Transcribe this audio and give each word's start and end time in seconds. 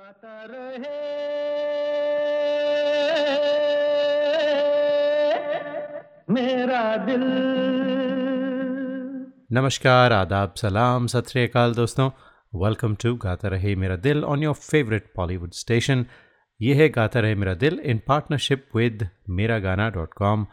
गाता 0.00 0.44
रहे। 0.50 0.98
मेरा 6.30 6.96
दिल। 6.96 7.24
नमस्कार, 9.52 10.12
आदाब, 10.12 10.54
सलाम, 10.56 11.06
सत 11.06 11.28
श्री 11.28 11.42
अकाल 11.42 11.74
दोस्तों। 11.74 12.10
वेलकम 12.54 12.94
टू 12.94 13.14
गाता 13.14 13.48
रहे 13.48 13.76
मेरा 13.76 13.96
दिल 13.96 14.24
on 14.24 14.42
your 14.42 14.54
favourite 14.54 15.12
Bollywood 15.16 15.52
station 15.52 16.06
ये 16.60 16.74
है 16.74 16.88
गाता 16.88 17.20
रहे 17.20 17.34
मेरा 17.34 17.54
दिल 17.54 17.78
इन 17.78 18.00
पार्टनरशिप 18.08 18.66
विद 18.76 19.08
मेरा 19.28 19.58
गाना 19.58 19.90
डॉट 19.90 20.14
कॉम 20.14 20.46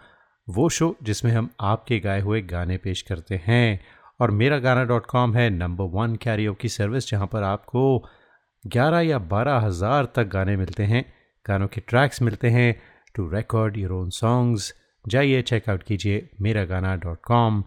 वो 0.50 0.70
शो 0.70 0.96
जिसमें 1.04 1.32
हम 1.32 1.50
आपके 1.62 2.00
गाए 2.00 2.22
हुए 2.22 2.42
गाने 2.42 2.78
पेश 2.78 3.02
करते 3.02 3.42
हैं। 3.48 3.86
और 4.22 4.32
मेरा 4.32 4.58
गाना 4.60 4.84
डॉट 4.84 5.06
कॉम 5.06 5.36
है 5.36 5.50
नंबर 5.50 5.86
वन 5.86 6.16
कैरियो 6.16 6.54
की 6.54 6.70
सर्विस 6.70 7.12
जहाँ 7.12 7.28
पर 7.28 7.44
आपको 7.44 8.10
ग्यारह 8.64 9.00
या 9.00 9.18
बारह 9.28 9.58
हज़ार 9.58 10.06
तक 10.16 10.28
गाने 10.28 10.56
मिलते 10.58 10.84
हैं, 10.84 11.04
गानों 11.46 11.68
के 11.68 11.82
ट्रैक्स 11.82 12.22
मिलते 12.22 12.50
हैं। 12.50 12.82
To 13.16 13.28
record 13.30 13.78
your 13.78 13.92
own 13.94 14.10
songs 14.12 14.74
जाइए 15.06 15.42
चेकआउट 15.44 15.84
कीजिए 15.84 16.28
मेरा 16.42 16.64
गाना 16.66 16.96
dot 16.98 17.22
com 17.26 17.64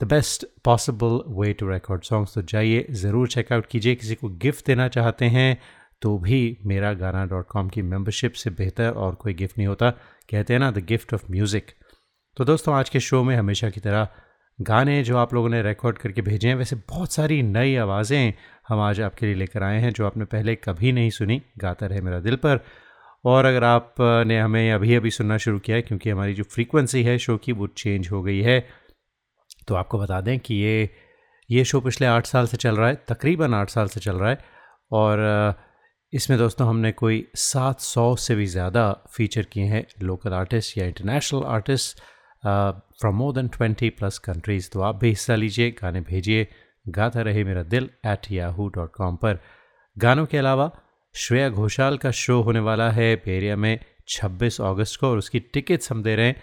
the 0.00 0.04
best 0.08 0.46
possible 0.64 1.20
way 1.30 1.52
to 1.52 1.68
record 1.68 2.02
songs 2.04 2.34
तो 2.34 2.42
जाइए, 2.44 2.86
ज़रूर 2.92 3.28
चेकआउट 3.28 3.66
कीजिए। 3.66 3.94
किसी 3.94 4.14
को 4.14 4.28
गिफ्ट 4.38 4.66
देना 4.66 4.88
चाहते 4.88 5.24
हैं 5.28 5.58
तो 6.02 6.16
भी 6.18 6.58
मेरा 6.66 6.92
गाना 6.94 7.24
डॉट 7.26 7.46
कॉम 7.48 7.68
की 7.68 7.82
मेम्बरशिप 7.84 8.32
से 8.34 8.50
बेहतर 8.52 8.90
और 8.92 9.14
कोई 9.14 9.34
गिफ्ट 9.34 9.58
नहीं 9.58 9.68
होता। 9.68 9.90
कहते 10.30 10.52
हैं 10.52 10.60
ना 10.60 10.70
द 10.70 10.84
गिफ्ट 10.86 11.14
ऑफ़ 11.14 11.30
म्यूज़िक 11.30 11.70
तो 12.36 12.44
दोस्तों, 12.44 12.74
आज 12.74 12.88
के 12.88 13.00
शो 13.00 13.22
में 13.22 13.34
हमेशा 13.36 13.70
की 13.70 13.80
तरह 13.80 14.08
गाने 14.58 15.02
जो 15.02 15.16
आप 15.16 15.34
लोगों 15.34 15.48
ने 15.48 15.62
रिकॉर्ड 15.62 15.98
करके 15.98 16.22
भेजे 16.22 16.48
हैं, 16.48 16.54
वैसे 16.54 16.76
बहुत 16.88 17.12
सारी 17.12 17.42
नई 17.42 17.74
आवाज़ें 17.76 18.32
हम 18.66 18.80
आज 18.80 19.00
आपके 19.00 19.26
लिए 19.26 19.34
लेकर 19.34 19.62
आए 19.62 19.80
हैं, 19.80 19.92
जो 19.92 20.06
आपने 20.06 20.24
पहले 20.26 20.54
कभी 20.56 20.92
नहीं 20.92 21.10
सुनी, 21.10 21.40
गाता 21.58 21.86
रहे 21.86 22.00
मेरा 22.00 22.18
दिल 22.20 22.36
पर। 22.36 22.60
और 23.24 23.44
अगर 23.44 23.64
आपने 23.64 24.38
हमें 24.38 24.72
अभी 24.72 24.94
अभी 24.94 25.10
सुनना 25.10 25.36
शुरू 25.38 25.58
किया 25.58 25.76
है, 25.76 25.82
क्योंकि 25.82 26.10
हमारी 26.10 26.34
जो 26.34 26.44
फ्रीक्वेंसी 26.44 27.02
है 27.02 27.16
शो 27.18 27.36
की, 27.36 27.52
वो 27.52 27.66
चेंज 27.68 28.08
हो 28.12 28.22
गई 28.22 28.40
है 28.42 28.60
तो 29.68 29.74
आपको 29.74 29.98
बता 29.98 30.20
दें 30.20 30.38
कि 30.40 30.54
ये 30.54 30.88
ये 31.50 31.64
शो 31.64 31.80
पिछले 31.80 32.06
आठ 32.06 32.26
साल 32.26 32.46
से 32.46 32.56
चल 32.56 32.76
रहा 32.76 32.88
है, 32.88 32.94
तकरीबन 33.08 33.54
आठ 33.54 33.70
साल 33.70 33.88
से 33.88 34.00
चल 34.00 34.16
रहा 34.16 34.30
है। 34.30 34.38
और, 34.92 35.54
इसमें 36.12 36.38
दोस्तों 36.38 36.68
हमने 36.68 36.90
कोई 36.92 37.24
सात 37.36 37.80
सौ 37.80 38.14
से 38.16 38.34
भी 38.34 38.46
ज़्यादा 38.46 38.90
फीचर 39.12 39.42
किए 39.52 39.64
हैं 39.66 39.84
लोकल 40.02 40.32
आर्टिस्ट 40.34 40.76
या 40.78 40.86
international 40.86 41.44
artist 41.48 42.00
from 43.00 43.14
more 43.16 43.32
than 43.34 43.48
twenty 43.48 43.88
plus 43.90 44.18
countries 44.20 44.70
तो 44.70 44.80
आप 44.82 44.96
भी 44.96 45.08
हिस्सा 45.08 45.34
लीजिए, 45.36 45.70
गाने 45.72 46.00
भेजिए 46.02 46.46
गाता 46.86 47.22
रहे 47.22 47.44
मेरा 47.44 47.62
दिल 47.62 47.90
एट 48.06 48.30
याहू 48.30 48.68
डॉट 48.68 48.92
कॉम 48.92 49.16
पर। 49.16 49.38
गानों 49.96 50.26
के 50.26 50.38
अलावा 50.38 50.70
श्रेया 51.14 51.48
घोषाल 51.48 51.98
का 51.98 52.10
शो 52.10 52.40
होने 52.42 52.60
वाला 52.60 52.90
है 52.90 53.14
पेरिया 53.16 53.56
में 53.56 53.78
26 54.08 54.60
अगस्त 54.60 55.00
को 55.00 55.08
और 55.08 55.18
उसकी 55.18 55.40
टिकट्स 55.40 55.90
हम 55.90 56.02
दे 56.02 56.16
रहे 56.16 56.26
हैं। 56.26 56.42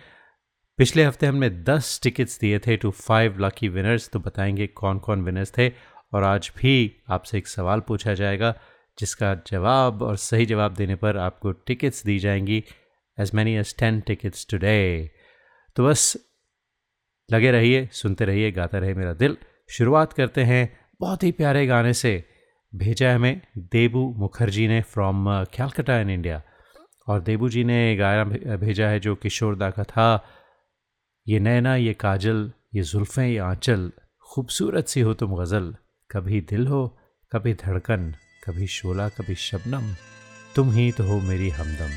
पिछले 0.79 1.03
हफ़्ते 1.03 1.25
हमने 1.25 1.49
10 1.65 1.99
टिकट्स 2.03 2.39
दिए 2.39 2.59
थे 2.59 2.77
टू 2.77 2.91
फाइव 2.91 3.39
लकी 3.39 3.69
विनर्स 3.69 4.09
तो 4.09 4.19
बताएँगे 4.19 4.67
कौन 4.67 4.99
कौन 4.99 5.23
विनर्स 5.23 5.51
थे 5.57 5.69
और 6.13 6.23
आज 6.23 6.51
भी 6.57 7.01
आपसे 7.09 7.37
एक 7.37 7.47
सवाल 7.47 7.79
पूछा 7.79 8.13
जाएगा, 8.13 8.53
जिसका 8.99 9.35
जवाब 9.47 10.01
और 10.01 10.15
सही 10.17 10.45
जवाब 10.45 10.73
देने 10.73 10.95
पर 10.95 11.17
आपको 11.17 11.51
टिकट्स 11.51 12.03
दी 12.05 12.19
जाएँगी 12.19 12.63
as 13.17 13.31
many 13.33 13.55
as 13.57 13.75
ten 13.79 13.99
tickets 14.01 14.47
today 14.49 15.11
तो 15.75 15.85
बस 15.85 16.17
लगे 17.29 17.51
रहिए, 17.51 17.87
सुनते 17.91 18.25
रहिए, 18.25 18.51
गाता 18.51 18.77
रहे 18.77 18.93
मेरा 18.93 19.13
दिल 19.13 19.37
शुरुआत 19.69 20.13
करते 20.13 20.43
हैं 20.43 20.79
बहुत 21.01 21.23
ही 21.23 21.31
प्यारे 21.31 21.65
गाने 21.67 21.93
से। 21.93 22.23
भेजा 22.75 23.09
है 23.09 23.15
हमें 23.15 23.41
देबू 23.57 24.13
मुखर्जी 24.17 24.67
ने 24.67 24.81
फ्रॉम 24.81 25.43
कैलकटा 25.43 25.99
इन 25.99 26.09
इंडिया 26.09 26.41
और 27.07 27.21
देबू 27.21 27.49
जी 27.49 27.63
ने 27.63 27.95
गाना 27.95 28.23
भेजा 28.57 28.87
है 28.87 28.99
जो 28.99 29.15
किशोरदा 29.15 29.69
का 29.69 29.83
था। 29.83 30.25
ये 31.27 31.39
नैना, 31.39 31.75
ये 31.75 31.93
काजल, 31.93 32.51
ये 32.75 32.81
जुल्फ़ें, 32.81 33.27
ये 33.27 33.37
आंचल, 33.37 33.91
खूबसूरत 34.21 34.87
सी 34.87 35.01
हो 35.01 35.13
तुम 35.13 35.35
गज़ल। 35.35 35.75
कभी 36.11 36.41
दिल 36.41 36.67
हो, 36.67 36.99
कभी 37.31 37.53
धड़कन, 37.53 38.13
कभी 38.45 38.67
शोला, 38.67 39.09
कभी 39.09 39.35
शबनम। 39.35 39.93
तुम 40.55 40.71
ही 40.71 40.91
तो 40.91 41.03
हो 41.03 41.19
मेरी 41.19 41.49
हमदम। 41.49 41.91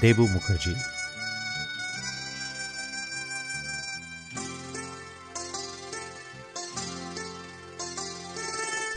देबू 0.00 0.26
मुखर्जी। 0.28 0.99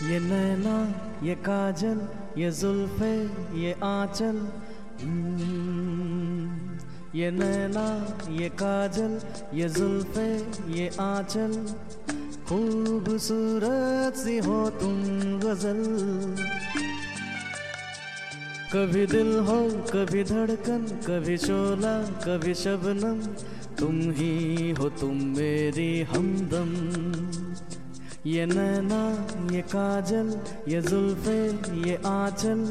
ये 0.03 0.19
नैना, 0.19 0.75
ये 1.24 1.36
काजल, 1.36 2.08
ये 2.38 2.52
जुल्फे, 2.52 3.24
ये 3.59 3.72
आंचल। 3.72 4.47
ये 7.16 7.31
नैना, 7.31 8.18
ये 8.30 8.50
काजल, 8.50 9.22
ये 9.53 9.69
जुल्फे, 9.69 10.30
ये 10.80 10.88
आंचल। 10.88 11.53
खूबसूरत 12.47 14.16
सी 14.16 14.38
हो 14.38 14.69
तुम 14.69 15.03
गज़ल। 15.40 15.81
कभी 18.75 19.06
दिल 19.06 19.40
हो, 19.40 19.69
कभी 19.69 20.24
धड़कन, 20.24 20.86
कभी 21.08 21.38
शोला, 21.38 22.03
कभी 22.03 22.53
शबनम। 22.53 23.22
तुम 23.75 24.02
ही 24.02 24.72
हो 24.72 24.90
तुम 24.90 25.16
मेरी 25.38 26.02
हमदम। 26.02 26.69
ये 28.26 28.46
नैना, 28.46 29.00
ये 29.54 29.62
काजल, 29.62 30.28
ये 30.68 30.82
जुल्फे, 30.82 31.40
ये 31.90 31.96
आंचल। 32.06 32.62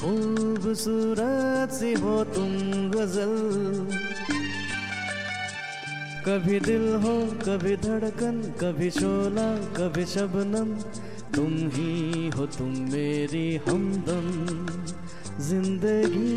खूबसूरत 0.00 1.72
सी 1.72 1.92
हो 1.94 2.12
तुम 2.24 2.52
गज़ल। 2.90 3.34
कभी 6.26 6.60
दिल 6.60 6.86
हो, 6.94 7.14
कभी 7.42 7.76
धड़कन, 7.76 8.40
कभी 8.60 8.90
शोला, 8.90 9.48
कभी 9.78 10.04
शबनम। 10.06 10.70
तुम 11.34 11.52
ही 11.74 12.28
हो 12.28 12.46
तुम 12.46 12.70
मेरी 12.92 13.56
हमदम। 13.68 14.26
ज़िंदगी, 15.40 16.32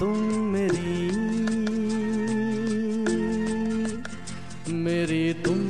तुम 0.00 0.16
मेरी 0.52 0.95
तुम 5.44 5.65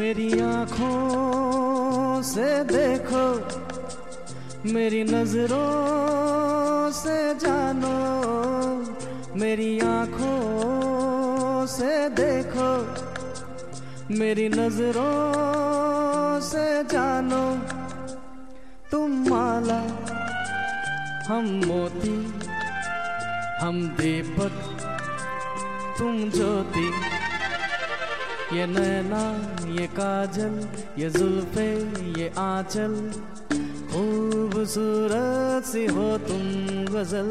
मेरी 0.00 0.40
आँखों 0.40 2.22
से 2.22 2.64
देखो, 2.64 3.24
मेरी 4.72 5.02
नज़रों 5.04 6.90
से 6.90 7.16
जानो, 7.34 7.98
मेरी 9.36 9.80
आँखों 9.80 11.66
से 11.66 12.08
देखो, 12.08 12.70
मेरी 14.14 14.48
नज़रों 14.48 16.40
से 16.40 16.84
जानो। 16.84 17.44
तुम 18.90 19.28
माला, 19.28 19.80
हम 21.28 21.44
मोती, 21.66 22.16
हम 23.60 23.82
दीपक, 24.00 24.54
तुम 25.98 26.30
ज्योति, 26.30 26.88
ये 28.56 28.66
नैना 28.66 29.49
ये 29.70 29.86
काजल, 29.86 30.54
ये 30.98 31.10
जुल्फे, 31.10 31.68
ये 32.20 32.28
आंचल, 32.38 32.94
खूबसूरत 33.92 35.64
सी 35.64 35.84
हो 35.86 36.18
तुम 36.18 36.42
गज़ल। 36.94 37.30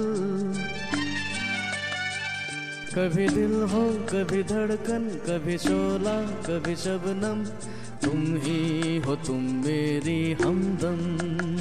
कभी 2.95 3.27
दिल 3.29 3.53
हो, 3.71 3.83
कभी 4.09 4.43
धड़कन, 4.43 5.09
कभी 5.27 5.57
शोला, 5.57 6.15
कभी 6.47 6.75
शबनम, 6.75 7.43
तुम 8.03 8.21
ही 8.37 8.97
हो 8.97 9.15
तुम 9.15 9.43
मेरी 9.65 10.33
हमदम। 10.33 11.58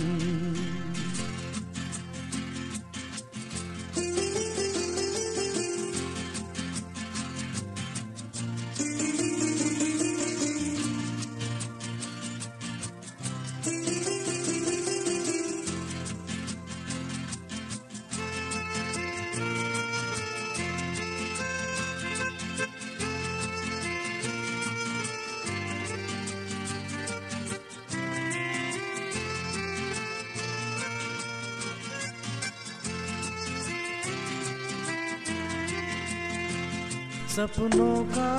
सपनों 37.49 38.05
का 38.05 38.31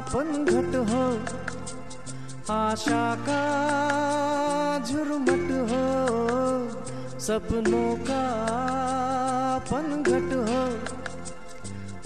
पनघट 0.00 0.76
हो, 0.90 1.02
आशा 2.52 3.02
का 3.28 3.40
झुरमट 4.86 5.50
हो, 5.70 5.82
सपनों 7.18 7.96
का 8.08 8.22
पनघट 9.72 10.32
हो, 10.48 10.62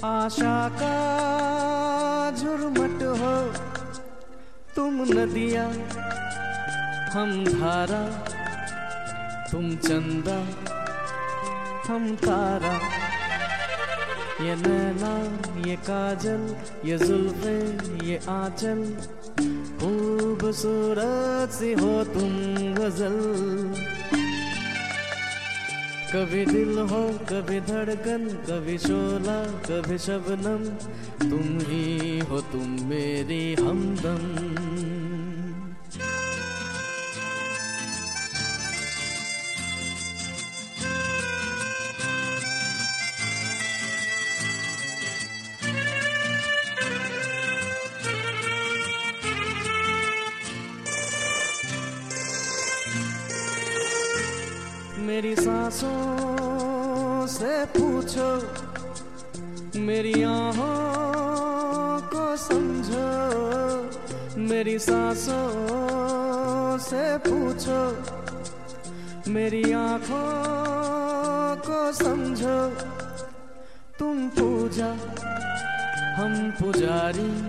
आशा 0.09 0.57
का 0.83 0.93
झुरमट 2.37 3.03
हो। 3.21 3.35
तुम 4.77 5.03
नदिया, 5.13 5.67
हम 7.13 7.45
धारा, 7.45 8.05
तुम 9.53 9.75
चंदा, 9.77 10.41
हम 11.89 12.15
तारा। 12.17 12.98
ये 14.41 14.55
नैना, 14.55 15.39
ये 15.69 15.77
काजल, 15.77 16.57
ये 16.85 16.99
जुल्फे, 16.99 17.57
ये 18.07 18.17
आंचल। 18.17 18.97
खूबसूरत 19.81 21.51
सी 21.51 21.73
हो 21.73 22.05
तुम 22.05 22.37
गज़ल। 22.75 23.17
कभी 26.15 26.47
दिल 26.47 26.79
हो, 26.79 27.19
कभी 27.33 27.61
धड़कन, 27.61 28.29
कभी 28.29 28.79
शोला, 28.79 29.45
कभी 29.45 29.99
शबनम। 29.99 30.89
तुम 31.31 31.59
ही 31.71 32.19
हो 32.19 32.41
तुम 32.41 32.89
मेरी 32.89 33.55
हमदम। 33.55 34.98
मेरी 55.19 55.37
सांसों 55.37 57.27
से 57.27 57.65
पूछो, 57.65 58.41
मेरी 59.81 60.23
आहों 60.23 62.03
को 62.03 62.37
समझो, 62.37 64.39
मेरी 64.39 64.79
सांसों 64.79 66.79
से 66.79 67.19
पूछो, 67.19 67.97
मेरी 69.33 69.73
आँखों 69.73 71.57
को 71.67 71.93
समझो। 71.93 72.71
तुम 73.99 74.29
पूजा, 74.29 74.97
हम 76.15 76.51
पुजारी, 76.51 77.43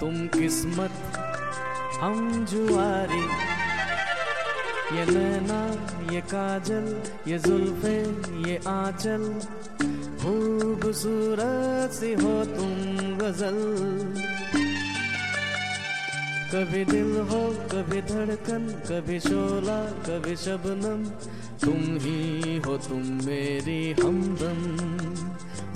तुम 0.00 0.26
किस्मत, 0.26 0.90
हम 2.00 2.44
जुआरी। 2.44 3.51
ये 4.92 5.04
नैना, 5.06 5.60
ये 6.14 6.20
काजल, 6.20 7.02
ये 7.30 7.38
जुल्फे, 7.38 7.96
ये 8.50 8.56
आंचल। 8.56 9.22
खूबसूरत 10.22 11.92
सी 11.92 12.12
हो 12.12 12.44
तुम 12.44 12.72
गज़ल। 13.18 13.58
कभी 16.54 16.84
दिल 16.84 17.16
हो, 17.16 17.56
कभी 17.72 18.00
धड़कन, 18.02 18.68
कभी 18.68 19.20
शोला, 19.20 19.84
कभी 19.84 20.36
शबनम। 20.36 21.04
तुम 21.64 21.80
ही 21.80 22.58
हो 22.66 22.76
तुम 22.76 22.98
मेरी 22.98 23.92
हमदम। 23.92 24.60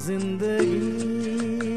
ज़िंदगी 0.07 1.76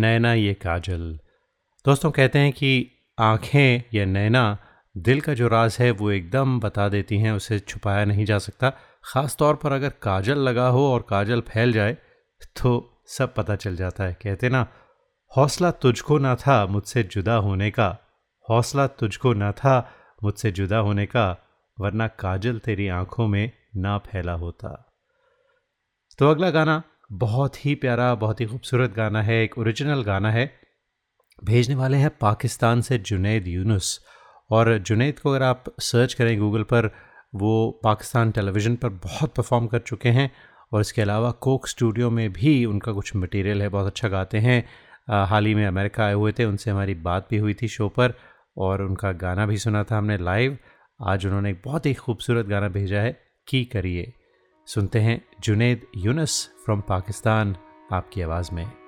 नैना 0.00 0.32
ये 0.34 0.54
काजल। 0.54 1.18
दोस्तों, 1.84 2.10
कहते 2.10 2.38
हैं 2.38 2.52
कि 2.52 2.70
आँखें 3.18 3.82
या 3.94 4.04
नैना 4.04 4.58
दिल 4.94 5.20
का 5.20 5.34
जो 5.34 5.48
राज 5.48 5.76
है, 5.80 5.90
वो 5.90 6.10
एकदम 6.10 6.58
बता 6.60 6.88
देती 6.88 7.18
हैं, 7.18 7.32
उसे 7.32 7.58
छुपाया 7.58 8.04
नहीं 8.04 8.24
जा 8.24 8.38
सकता। 8.38 8.70
ख़ास 9.04 9.36
तौर 9.36 9.54
पर 9.54 9.72
अगर 9.72 9.92
काजल 10.02 10.38
लगा 10.38 10.66
हो 10.68 10.86
और 10.92 11.06
काजल 11.08 11.40
फैल 11.40 11.72
जाए 11.72 11.96
तो 12.56 12.70
सब 13.08 13.34
पता 13.34 13.56
चल 13.56 13.76
जाता 13.76 14.04
है। 14.04 14.16
कहते 14.22 14.48
ना, 14.48 14.66
हौसला 15.32 15.70
तुझको 15.70 16.18
ना 16.18 16.34
था 16.36 16.64
मुझसे 16.66 17.02
जुदा 17.02 17.34
होने 17.36 17.70
का। 17.70 17.88
हौसला 18.48 18.86
तुझको 18.86 19.32
ना 19.34 19.52
था 19.52 19.74
मुझसे 20.22 20.50
जुदा 20.50 20.78
होने 20.78 21.06
का, 21.06 21.26
वरना 21.78 22.06
काजल 22.08 22.58
तेरी 22.58 22.88
आँखों 22.88 23.26
में 23.26 23.50
ना 23.76 23.96
फैला 23.98 24.32
होता। 24.32 24.70
तो 26.18 26.30
अगला 26.30 26.50
गाना 26.50 26.82
बहुत 27.12 27.66
ही 27.66 27.74
प्यारा, 27.74 28.14
बहुत 28.14 28.40
ही 28.40 28.46
खूबसूरत 28.46 28.92
गाना 28.92 29.22
है, 29.22 29.44
एक 29.44 29.58
ओरिजिनल 29.58 30.02
गाना 30.02 30.30
है। 30.30 30.54
भेजने 31.44 31.74
वाले 31.74 31.96
हैं 31.96 32.10
पाकिस्तान 32.20 32.80
से 32.80 32.98
जुनेद 32.98 33.48
यूनुस। 33.48 34.06
और 34.50 34.78
जुनेद 34.78 35.18
को 35.18 35.30
अगर 35.30 35.42
आप 35.42 35.64
सर्च 35.80 36.14
करें 36.14 36.38
गूगल 36.38 36.62
पर, 36.62 36.90
वो 37.34 37.80
पाकिस्तान 37.84 38.30
टेलीविज़न 38.30 38.76
पर 38.76 38.88
बहुत 38.88 39.34
परफॉर्म 39.34 39.66
कर 39.66 39.78
चुके 39.78 40.08
हैं। 40.08 40.30
और 40.72 40.80
इसके 40.80 41.02
अलावा 41.02 41.30
कोक 41.30 41.66
स्टूडियो 41.66 42.10
में 42.10 42.32
भी 42.32 42.64
उनका 42.64 42.92
कुछ 42.92 43.16
मटेरियल 43.16 43.62
है, 43.62 43.68
बहुत 43.68 43.86
अच्छा 43.86 44.08
गाते 44.08 44.38
हैं। 44.38 44.68
हाल 45.24 45.46
ही 45.46 45.54
में 45.54 45.66
अमेरिका 45.66 46.04
आए 46.04 46.14
हुए 46.14 46.32
थे, 46.32 46.44
उनसे 46.44 46.70
हमारी 46.70 46.94
बात 46.94 47.26
भी 47.30 47.36
हुई 47.36 47.54
थी 47.54 47.68
शो 47.68 47.88
पर, 47.88 48.14
और 48.56 48.82
उनका 48.82 49.12
गाना 49.12 49.46
भी 49.46 49.56
सुना 49.56 49.84
था 49.84 49.98
हमने 49.98 50.18
लाइव 50.18 50.58
आज 51.02 51.26
उन्होंने 51.26 51.50
एक 51.50 51.62
बहुत 51.64 51.86
ही 51.86 51.94
खूबसूरत 51.94 52.46
गाना 52.46 52.68
भेजा 52.68 53.00
है, 53.00 53.20
की 53.48 53.64
करिए? 53.64 54.12
सुनते 54.66 55.00
हैं 55.00 55.20
जुनेद 55.40 55.86
यूनस 55.96 56.50
फ्रॉम 56.64 56.80
पाकिस्तान 56.80 57.56
आपकी 57.92 58.22
आवाज़ 58.22 58.54
में। 58.54 58.79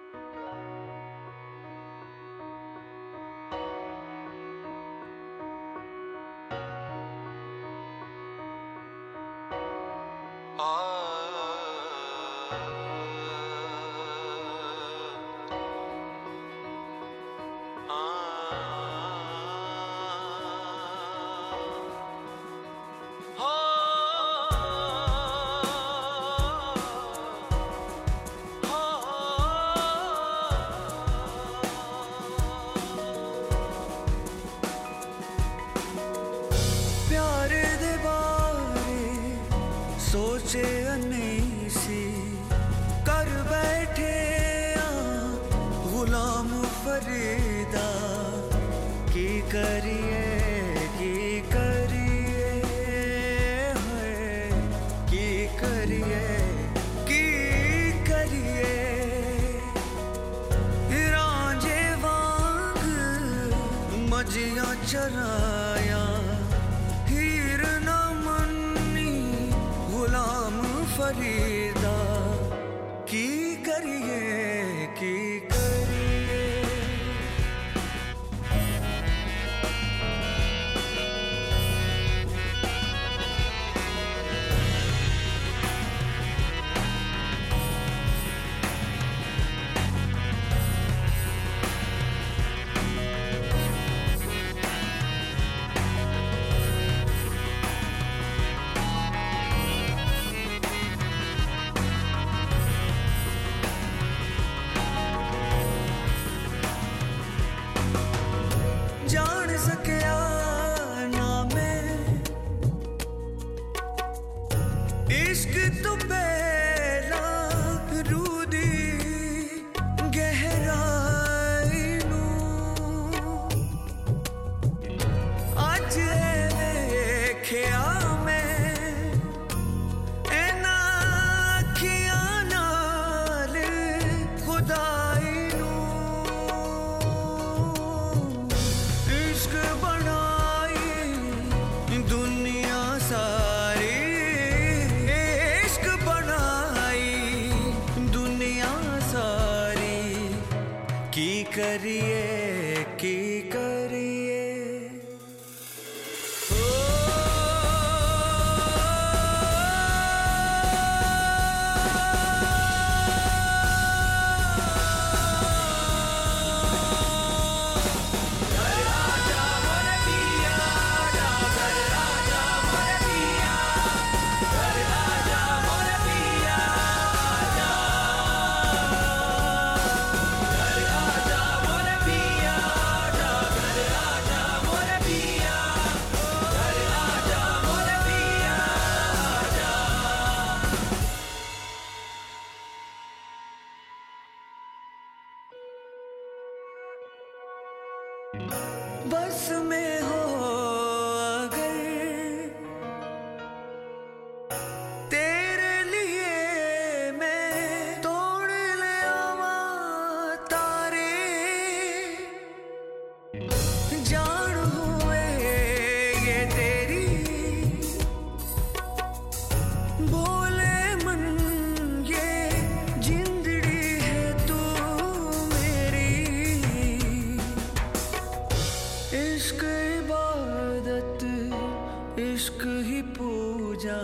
इश्क 232.43 232.85
ही 232.87 233.03
पूजा, 233.03 233.99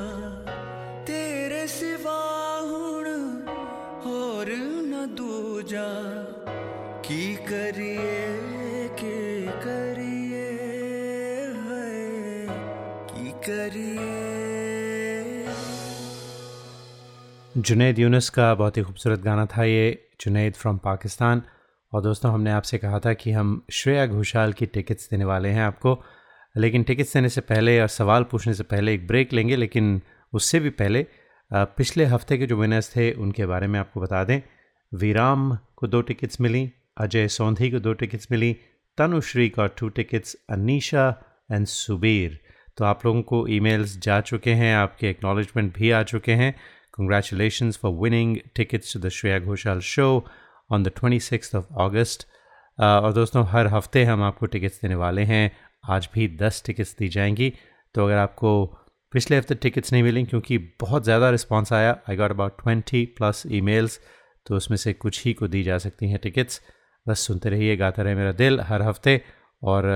तेरे 1.05 1.67
सिवा 1.69 2.59
हुण 2.61 3.07
और 4.13 4.47
न 4.83 5.15
दूजा। 5.19 6.03
की 7.01 7.37
करिए 7.37 8.29
की 8.89 9.47
करिए, 9.47 10.51
है, 11.57 12.47
की 13.11 13.31
करिए। 13.31 14.05
जुनेद 17.57 17.99
यूनुस 17.99 18.31
का 18.31 18.55
बहुत 18.55 18.77
ही 18.77 18.83
खूबसूरत 18.83 19.21
गाना 19.21 19.47
था 19.47 19.65
ये, 19.65 20.09
जुनेद 20.21 20.55
फ्रॉम 20.55 20.79
पाकिस्तान। 20.79 21.43
और 21.93 22.03
दोस्तों, 22.03 22.33
हमने 22.33 22.51
आपसे 22.51 22.79
कहा 22.79 22.99
था 22.99 23.13
कि 23.13 23.33
हम 23.33 23.67
श्रेया 23.71 24.07
घोषाल 24.07 24.53
की 24.53 24.67
टिकट्स 24.67 25.11
देने 25.11 25.25
वाले 25.25 25.49
हैं 25.49 25.63
आपको। 25.63 26.05
लेकिन 26.59 26.83
टिकट्स 26.83 27.13
देने 27.15 27.29
से 27.29 27.41
पहले 27.41 27.81
और 27.81 27.89
सवाल 27.89 28.25
पूछने 28.31 28.55
से 28.55 28.63
पहले 28.65 28.95
एक 28.95 29.07
ब्रेक 29.07 29.33
लेंगे, 29.33 29.57
लेकिन 29.57 30.01
उससे 30.33 30.61
भी 30.61 30.71
पहले 30.71 31.07
पिछले 31.51 32.05
हफ़्ते 32.05 32.39
के 32.39 32.47
जो 32.47 32.57
विनर्स 32.57 32.95
थे, 32.97 33.11
उनके 33.13 33.47
बारे 33.47 33.67
में 33.67 33.79
आपको 33.81 34.01
बता 34.01 34.23
दें। 34.25 34.41
वीराम 34.93 35.57
को 35.77 35.87
दो 35.87 36.01
टिकट्स 36.01 36.41
मिली, 36.41 36.71
अजय 36.99 37.29
सौंधी 37.29 37.71
को 37.71 37.79
दो 37.79 37.93
टिकट्स 37.93 38.29
मिली 38.31 38.57
तनुश्री 38.99 39.49
का 39.49 39.67
two 39.79 39.89
tickets 39.89 40.37
Anisha 40.51 41.09
and 41.53 41.67
Subir. 41.67 42.39
तो 42.79 42.85
आप 42.85 43.07
लोगों 43.07 43.23
को 43.23 43.47
ईमेल्स 43.49 43.97
जा 43.99 44.21
चुके 44.21 44.53
हैं, 44.53 44.75
आपके 44.77 45.09
एक्नॉलेजमेंट 45.11 45.73
भी 45.75 45.91
आ 45.91 46.03
चुके 46.03 46.33
हैं। 46.33 46.55
Congratulations 46.99 47.77
for 47.81 47.91
winning 47.95 48.31
tickets 48.59 48.93
to 48.93 49.01
the 49.03 49.11
Shreya 49.17 49.43
Ghoshal 49.43 49.81
show 49.89 50.13
on 50.71 50.87
the 50.87 50.93
26th 50.93 51.53
of 51.59 51.67
August 51.85 52.25
और 52.79 53.13
दोस्तों, 53.13 53.45
हर 53.49 53.67
हफ़्ते 53.67 54.05
हम 54.05 54.23
आपको 54.23 54.47
टिकट्स 54.47 54.81
देने 54.83 54.95
वाले 54.95 55.23
हैं। 55.25 55.51
आज 55.85 56.09
भी 56.15 56.29
10 56.39 56.63
टिकट्स 56.67 56.95
दी 56.99 57.09
जाएँगी। 57.09 57.53
तो 57.95 58.05
अगर 58.05 58.17
आपको 58.17 58.51
पिछले 59.13 59.37
हफ़्ते 59.37 59.55
टिकट्स 59.55 59.93
नहीं 59.93 60.03
मिली 60.03 60.25
क्योंकि 60.25 60.59
बहुत 60.81 61.05
ज़्यादा 61.05 61.31
रिस्पॉन्स 61.31 61.73
आया 61.73 61.97
I 62.11 62.17
got 62.17 62.31
about 62.31 62.63
twenty 62.63 63.05
plus 63.19 63.43
emails 63.53 63.99
तो 64.47 64.57
उसमें 64.57 64.77
से 64.77 64.93
कुछ 64.95 65.25
ही 65.25 65.33
को 65.33 65.49
दी 65.49 65.63
जा 65.63 65.79
सकती 65.79 66.09
हैं 66.11 66.19
टिकट्स 66.19 66.61
बस 67.07 67.21
सुनते 67.21 67.49
रहिए, 67.49 67.77
गाता 67.77 68.03
रहे 68.03 68.15
मेरा 68.15 68.33
दिल 68.33 68.61
हर 68.61 68.83
हफ़्ते 68.83 69.21
और 69.63 69.87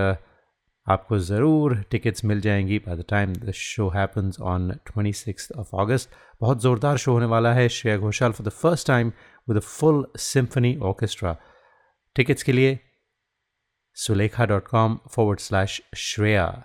आपको 0.86 1.18
ज़रूर 1.18 1.76
टिकट्स 1.90 2.24
मिल 2.24 2.40
जाएँगी 2.40 2.78
by 2.78 2.96
the 2.96 3.04
time 3.08 3.32
the 3.34 3.52
show 3.54 3.88
happens 3.88 4.40
on 4.40 4.70
twenty 4.86 5.12
six 5.12 5.52
of 5.58 5.76
August 5.80 6.10
बहुत 6.40 6.62
ज़ोरदार 6.62 6.96
शो 6.96 7.12
होने 7.12 7.26
वाला 7.26 7.52
है 7.54 7.68
Shreya 7.68 7.96
Ghoshal 7.98 8.32
for 8.32 8.46
the 8.46 8.50
first 8.52 8.86
time 8.86 9.12
with 9.48 9.56
a 9.56 9.60
full 9.60 10.04
symphony 10.16 10.76
orchestra 10.82 11.36
tickets 12.16 12.42
के 12.42 12.52
लिए 12.52 12.78
Sulekha 13.94 14.44
dot 14.44 14.68
com 14.68 14.98
forward 15.10 15.40
slash 15.40 15.82
Shreya. 15.96 16.64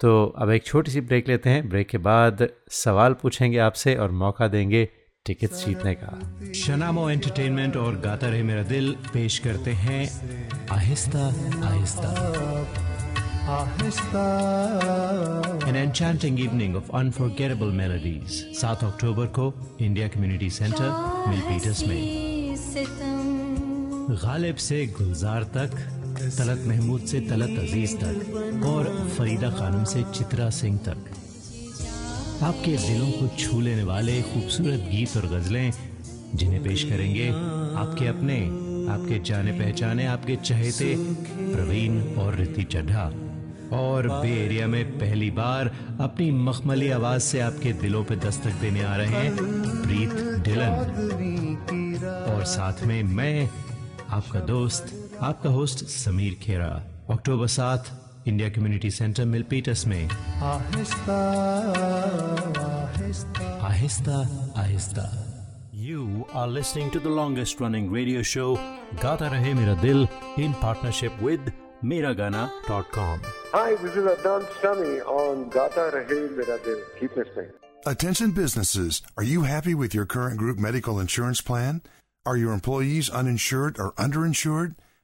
तो 0.00 0.26
अब 0.38 0.50
एक 0.50 0.64
छोटी 0.64 0.90
सी 0.90 1.00
ब्रेक 1.00 1.28
लेते 1.28 1.50
हैं। 1.50 1.68
ब्रेक 1.68 1.88
के 1.88 1.98
बाद 1.98 2.48
सवाल 2.70 3.12
पूछेंगे 3.12 3.58
आपसे 3.58 3.94
और 3.94 4.10
मौका 4.10 4.48
देंगे 4.48 4.88
टिकट्स 5.26 5.66
जीतने 5.66 5.94
का। 5.94 6.52
शनामो 6.52 7.10
एंटरटेनमेंट 7.10 7.76
और 7.76 7.96
गाता 7.96 8.28
रहे 8.28 8.42
मेरा 8.42 8.62
दिल 8.62 8.96
पेश 9.12 9.38
करते 9.38 9.70
हैं 9.70 10.00
आहिस्ता 10.68 11.26
आहिस्ता। 11.68 12.14
An 15.68 15.76
enchanting 15.76 16.36
evening 16.38 16.74
of 16.74 16.90
unforgettable 16.94 17.72
melodies. 17.78 18.32
7 18.60 18.84
October 18.84 19.26
को 19.26 19.76
इंडिया 19.80 20.08
कम्युनिटी 20.08 20.50
सेंटर 20.50 20.90
मिलपीटस 21.28 21.84
में। 21.88 22.54
गालिब 24.10 24.56
से 24.56 24.86
गुलजार 24.86 25.42
तक 25.42 25.99
तलत 26.20 26.64
महमूद 26.66 27.00
से 27.00 27.20
तलत 27.20 27.58
अज़ीज़ 27.58 27.96
तक 27.96 28.64
और 28.66 29.08
फरीदा 29.18 29.50
खानम 29.50 29.84
से 29.84 30.02
चित्रा 30.14 30.50
सिंह 30.50 30.78
तक। 30.78 30.98
आपके 32.42 32.76
दिलों 32.76 33.10
को 33.10 33.28
छू 33.36 33.60
लेने 33.60 33.84
वाले 33.84 34.20
खूबसूरत 34.22 34.88
गीत 34.90 35.16
और 35.16 35.26
गजलें 35.26 35.72
जिन्हें 36.34 36.62
पेश 36.64 36.84
करेंगे 36.84 37.28
आपके 37.28 38.06
अपने, 38.06 38.36
आपके 38.92 39.18
जाने 39.22 39.52
पहचाने, 39.52 40.06
आपके 40.06 40.36
चहेते 40.36 40.94
प्रवीण 41.54 42.00
और 42.14 42.34
रिति 42.34 42.62
चड्ढा। 42.62 43.10
और 43.72 44.08
बे 44.08 44.30
एरिया 44.44 44.66
में 44.66 44.98
पहली 44.98 45.30
बार 45.30 45.70
अपनी 46.00 46.30
मखमली 46.30 46.90
आवाज़ 46.90 47.22
से 47.22 47.40
आपके 47.40 47.72
दिलों 47.72 48.04
पर 48.04 48.16
दस्तक 48.16 48.52
देने 48.60 48.82
आ 48.84 48.96
रहे 48.96 49.06
हैं 49.06 49.36
प्रीत 49.82 50.14
डिलन 50.44 50.72
और 52.34 52.44
साथ 52.44 52.82
में 52.86 53.02
मैं, 53.02 53.48
आपका 54.10 54.40
दोस्त 54.40 55.09
आपका 55.29 55.49
होस्ट 55.49 55.85
समीर 55.89 56.33
खेरा 56.41 56.67
अक्टूबर 57.13 57.47
सात 57.57 57.91
इंडिया 58.27 58.49
कम्युनिटी 58.55 58.91
सेंटर 58.91 59.25
मिलपीटस 59.33 59.85
में 59.87 60.07
Aahista 63.71 64.17
Aahista 64.63 65.11
You 65.85 66.03
are 66.41 66.47
listening 66.51 66.87
to 66.93 66.99
the 67.05 67.09
longest 67.15 67.59
running 67.63 67.89
radio 67.95 68.21
show 68.29 68.45
Gata 69.01 69.27
Rahe 69.33 69.49
Mera 69.57 69.75
Dil 69.81 69.99
in 70.45 70.53
partnership 70.61 71.19
with 71.25 71.51
Miragana.com. 71.91 73.19
Hi, 73.51 73.75
this 73.83 73.97
is 74.01 74.07
Adnan 74.13 74.47
Sami 74.61 74.95
on 75.17 75.43
Gata 75.57 75.83
Rahe 75.97 76.15
Mera 76.39 76.57
Dil. 76.67 76.79
Keep 77.01 77.19
listening. 77.21 77.51
Attention 77.93 78.31
businesses, 78.39 79.01
are 79.15 79.27
you 79.33 79.43
happy 79.43 79.75
with 79.83 79.93
your 79.99 80.07
current 80.15 80.37
group 80.45 80.57
medical 80.67 80.99
insurance 81.05 81.41
plan? 81.51 81.83
Are 82.25 82.37
your 82.45 82.53
employees 82.53 83.11
uninsured 83.21 83.77
or 83.85 83.91
underinsured? 84.07 84.73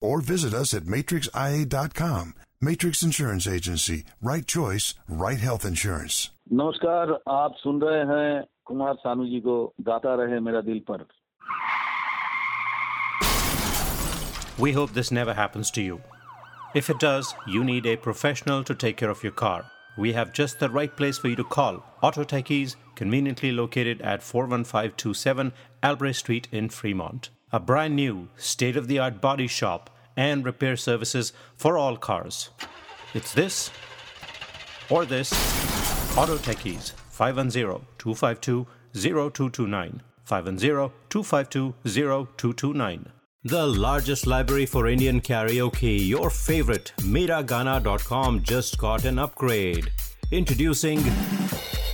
Or 0.00 0.20
visit 0.20 0.54
us 0.54 0.74
at 0.74 0.84
matrixia.com. 0.84 2.34
Matrix 2.60 3.02
Insurance 3.02 3.46
Agency. 3.46 4.04
Right 4.22 4.46
choice, 4.46 4.94
right 5.08 5.38
health 5.38 5.64
insurance. 5.64 6.30
नमस्कार 6.52 7.10
आप 7.28 7.54
सुन 7.58 7.80
रहे 7.82 8.02
हैं 8.10 8.44
कुमार 8.66 8.94
सानू 8.94 9.24
जी 9.30 9.40
को 9.46 9.56
गाता 9.88 10.14
रहे 10.22 10.40
मेरा 10.48 10.60
दिल 10.68 10.80
पर 10.90 11.06
We 14.58 14.72
hope 14.72 14.92
this 14.94 15.10
never 15.10 15.34
happens 15.34 15.70
to 15.72 15.82
you. 15.82 16.00
If 16.74 16.88
it 16.88 16.98
does, 16.98 17.34
you 17.46 17.64
need 17.64 17.86
a 17.86 17.96
professional 17.96 18.64
to 18.64 18.74
take 18.74 18.96
care 18.96 19.10
of 19.10 19.22
your 19.22 19.32
car. 19.32 19.64
We 19.98 20.12
have 20.14 20.32
just 20.32 20.58
the 20.60 20.68
right 20.70 20.94
place 20.96 21.18
for 21.18 21.28
you 21.28 21.36
to 21.36 21.44
call. 21.44 21.82
Auto 22.02 22.24
Techies, 22.24 22.76
conveniently 22.94 23.52
located 23.52 24.00
at 24.02 24.22
41527 24.22 25.52
Albrecht 25.82 26.18
Street 26.18 26.48
in 26.52 26.68
Fremont. 26.68 27.30
A 27.53 27.59
brand 27.59 27.97
new, 27.97 28.29
state 28.37 28.77
of 28.77 28.87
the 28.87 28.99
art 28.99 29.19
body 29.19 29.47
shop 29.47 29.89
and 30.15 30.45
repair 30.45 30.77
services 30.77 31.33
for 31.57 31.77
all 31.77 31.97
cars. 31.97 32.49
It's 33.13 33.33
this 33.33 33.69
or 34.89 35.05
this. 35.05 35.33
Auto 36.17 36.37
Techies, 36.37 36.93
510 37.09 37.85
252 37.97 38.67
0229. 38.93 40.01
510 40.23 40.91
252 41.09 41.73
0229. 41.83 43.11
The 43.43 43.67
largest 43.67 44.27
library 44.27 44.65
for 44.65 44.87
Indian 44.87 45.19
karaoke, 45.19 46.07
your 46.07 46.29
favorite, 46.29 46.93
Miragana.com 46.99 48.43
just 48.43 48.77
got 48.77 49.03
an 49.03 49.19
upgrade. 49.19 49.91
Introducing 50.31 50.99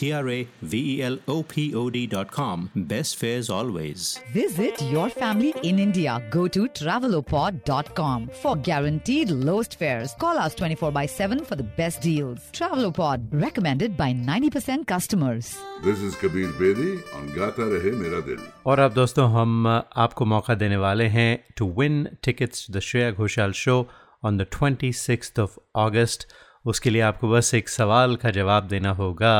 T 0.00 0.12
R 0.12 0.28
A 0.30 0.38
V 0.62 0.78
E 0.90 1.02
L 1.02 1.18
O 1.28 1.42
P 1.44 1.74
O 1.74 1.90
D.com. 1.90 2.70
Best 2.74 3.16
fares 3.16 3.50
always. 3.50 4.18
Visit 4.32 4.80
your 4.90 5.08
family 5.10 5.52
in 5.62 5.78
India. 5.78 6.14
Go 6.30 6.48
to 6.48 6.66
travelopod.com 6.68 8.28
for 8.42 8.56
guaranteed 8.68 9.30
lowest 9.30 9.78
fares. 9.78 10.14
Call 10.14 10.38
us 10.38 10.54
24 10.54 10.90
by 10.90 11.04
7 11.06 11.44
for 11.44 11.56
the 11.56 11.68
best 11.80 12.00
deals. 12.00 12.40
Travelopod, 12.52 13.28
recommended 13.32 13.96
by 13.96 14.12
90% 14.14 14.86
customers. 14.86 15.54
This 15.82 16.00
is 16.00 16.14
Kabir 16.16 16.48
Bedi 16.52 16.92
on 17.14 17.32
Gata 17.34 17.68
Rahe 17.74 17.92
Mera 18.02 18.22
Dil. 18.22 18.40
और 18.66 18.78
अब 18.78 18.92
दोस्तों 18.94 19.30
हम 19.30 19.66
आपको 19.68 20.24
मौका 20.24 20.54
देने 20.54 20.76
वाले 20.76 21.04
हैं 21.16 21.30
to 21.56 21.72
win 21.78 22.04
tickets 22.24 22.70
the 22.70 22.80
Shreya 22.90 23.10
Ghoshal 23.10 23.52
show 23.64 23.76
on 24.24 24.38
the 24.38 24.46
twenty 24.52 24.92
six 24.92 25.32
of 25.40 25.58
August 25.84 26.26
उसके 26.66 26.90
लिए 26.90 27.02
आपको 27.02 27.28
बस 27.30 27.52
एक 27.54 27.68
सवाल 27.68 28.16
का 28.22 28.30
जवाब 28.30 28.66
देना 28.68 28.90
होगा 29.00 29.34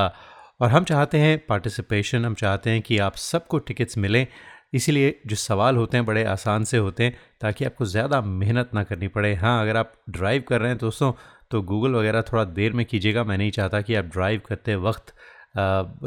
और 0.60 0.68
हम 0.70 0.84
चाहते 0.84 1.18
हैं 1.18 1.38
पार्टिसिपेशन 1.46 2.24
हम 2.24 2.34
चाहते 2.34 2.70
हैं 2.70 2.80
कि 2.82 2.98
आप 2.98 3.16
सबको 3.16 3.58
टिकट्स 3.60 3.98
मिलें। 3.98 4.26
इसीलिए 4.74 5.14
जो 5.26 5.36
सवाल 5.36 5.76
होते 5.76 5.96
हैं, 5.96 6.04
बड़े 6.06 6.24
आसान 6.26 6.64
से 6.64 6.78
होते 6.78 7.04
हैं, 7.04 7.14
ताकि 7.40 7.64
आपको 7.64 7.84
ज़्यादा 7.86 8.20
मेहनत 8.22 8.70
ना 8.74 8.82
करनी 8.84 9.08
पड़े। 9.08 9.34
हाँ 9.34 9.60
अगर 9.62 9.76
आप 9.76 9.92
ड्राइव 10.10 10.42
कर 10.48 10.60
रहे 10.60 10.68
हैं 10.68 10.78
दोस्तों 10.78 11.12
तो 11.50 11.62
गूगल 11.62 11.94
वगैरह 11.94 12.22
थोड़ा 12.22 12.44
देर 12.44 12.72
में 12.72 12.84
कीजिएगा। 12.86 13.24
मैं 13.24 13.38
नहीं 13.38 13.50
चाहता 13.50 13.80
कि 13.80 13.94
आप 13.94 14.04
ड्राइव 14.06 14.40
करते 14.48 14.74
वक्त 14.78 15.14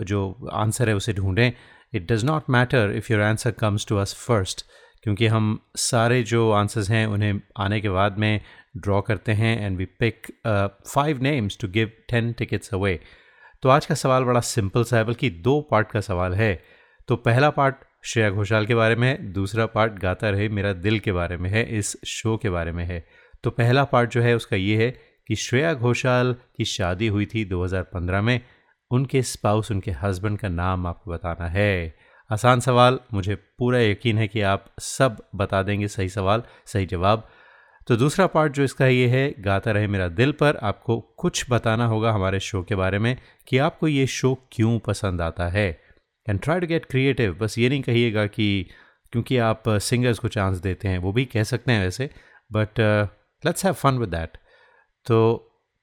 जो 0.03 0.49
आंसर 0.53 0.89
है 0.89 0.95
उसे 0.95 1.13
ढूंढें। 1.13 1.51
It 1.93 2.11
does 2.11 2.25
not 2.25 2.49
matter 2.49 2.91
if 2.97 3.11
your 3.13 3.21
answer 3.21 3.51
comes 3.59 3.87
to 3.87 3.97
us 3.97 4.13
first 4.17 4.65
क्योंकि 5.03 5.27
हम 5.27 5.59
सारे 5.77 6.21
जो 6.23 6.49
आंसर्स 6.51 6.89
हैं, 6.89 7.05
उन्हें 7.07 7.39
आने 7.59 7.81
के 7.81 7.89
बाद 7.89 8.17
में 8.19 8.39
ड्रॉ 8.77 9.01
करते 9.01 9.31
हैं 9.33 9.59
and 9.61 9.77
we 9.77 9.85
pick 9.99 10.27
five 10.87 11.21
names 11.21 11.57
to 11.61 11.67
give 11.69 11.91
ten 12.09 12.31
tickets 12.33 12.73
away 12.73 12.99
तो 13.63 13.69
आज 13.69 13.85
का 13.85 13.95
सवाल 13.95 14.23
बड़ा 14.23 14.39
सिंपल 14.39 14.83
सा 14.83 14.97
है, 14.97 15.03
बल्कि 15.03 15.29
दो 15.29 15.61
पार्ट 15.61 15.91
का 15.91 16.01
सवाल 16.01 16.33
है। 16.33 16.63
तो 17.07 17.15
पहला 17.15 17.49
पार्ट 17.49 17.75
श्रेया 18.05 18.29
घोषाल 18.29 18.65
के 18.65 18.75
बारे 18.75 18.95
में 18.95 19.07
है, 19.07 19.33
दूसरा 19.33 19.65
पार्ट 19.65 19.93
गाता 19.93 20.29
रहे 20.29 20.49
मेरा 20.49 20.73
दिल 20.73 20.99
के 20.99 21.11
बारे 21.11 21.37
में 21.37 21.49
है, 21.49 21.77
इस 21.77 22.05
शो 22.05 22.37
के 22.37 22.49
बारे 22.49 22.71
में 22.71 22.85
है। 22.85 23.07
तो 23.43 23.49
पहला 23.49 23.83
पार्ट 23.83 24.11
जो 24.11 24.21
है, 24.21 24.35
उसका 24.35 24.55
ये 24.55 24.85
है 24.85 24.91
कि 25.27 25.35
श्रेया 25.35 25.73
घोषाल 25.73 26.35
की 26.57 26.65
शादी 26.65 27.07
हुई 27.07 27.25
थी 27.25 27.45
2015 27.45 28.21
में। 28.21 28.41
उनके 28.91 29.21
स्पाउस, 29.21 29.71
उनके 29.71 29.91
हस्बैंड 29.91 30.39
का 30.39 30.49
नाम 30.49 30.87
आपको 30.87 31.11
बताना 31.11 31.47
है। 31.47 31.95
आसान 32.31 32.59
सवाल, 32.59 32.99
मुझे 33.13 33.35
पूरा 33.35 33.79
यकीन 33.79 34.17
है 34.17 34.27
कि 34.27 34.41
आप 34.41 34.65
सब 34.79 35.17
बता 35.35 35.63
देंगे 35.63 35.87
सही 35.87 36.09
सवाल, 36.09 36.43
सही 36.65 36.85
जवाब। 36.85 37.29
तो 37.87 37.95
दूसरा 37.95 38.25
पार्ट 38.27 38.53
जो 38.53 38.63
इसका 38.63 38.87
ये 38.87 39.07
है, 39.07 39.33
गाता 39.39 39.71
रहे 39.71 39.87
मेरा 39.87 40.07
दिल 40.07 40.31
पर, 40.31 40.55
आपको 40.55 40.99
कुछ 41.17 41.45
बताना 41.49 41.85
होगा 41.85 42.11
हमारे 42.11 42.39
शो 42.39 42.61
के 42.63 42.75
बारे 42.75 42.99
में 42.99 43.17
कि 43.47 43.57
आपको 43.57 43.87
ये 43.87 44.05
शो 44.07 44.33
क्यों 44.51 44.77
पसंद 44.79 45.21
आता 45.21 45.47
है। 45.47 45.67
And 46.27 46.39
try 46.39 46.59
to 46.59 46.67
get 46.67 46.85
creative 46.85 47.33
बस 47.33 47.57
ये 47.57 47.69
नहीं 47.69 47.81
कहिएगा 47.81 48.25
कि 48.27 48.67
क्योंकि 49.11 49.37
आप 49.37 49.63
सिंगर्स 49.69 50.19
को 50.19 50.27
चांस 50.27 50.57
देते 50.57 50.87
हैं, 50.87 50.97
वो 50.97 51.11
भी 51.11 51.25
कह 51.25 51.43
सकते 51.43 51.71
हैं 51.71 51.83
वैसे 51.83 52.09
but 52.51 52.79
let's 53.43 53.65
have 53.65 53.73
fun 53.73 53.97
with 53.97 54.09
that 54.09 54.37
तो 55.05 55.35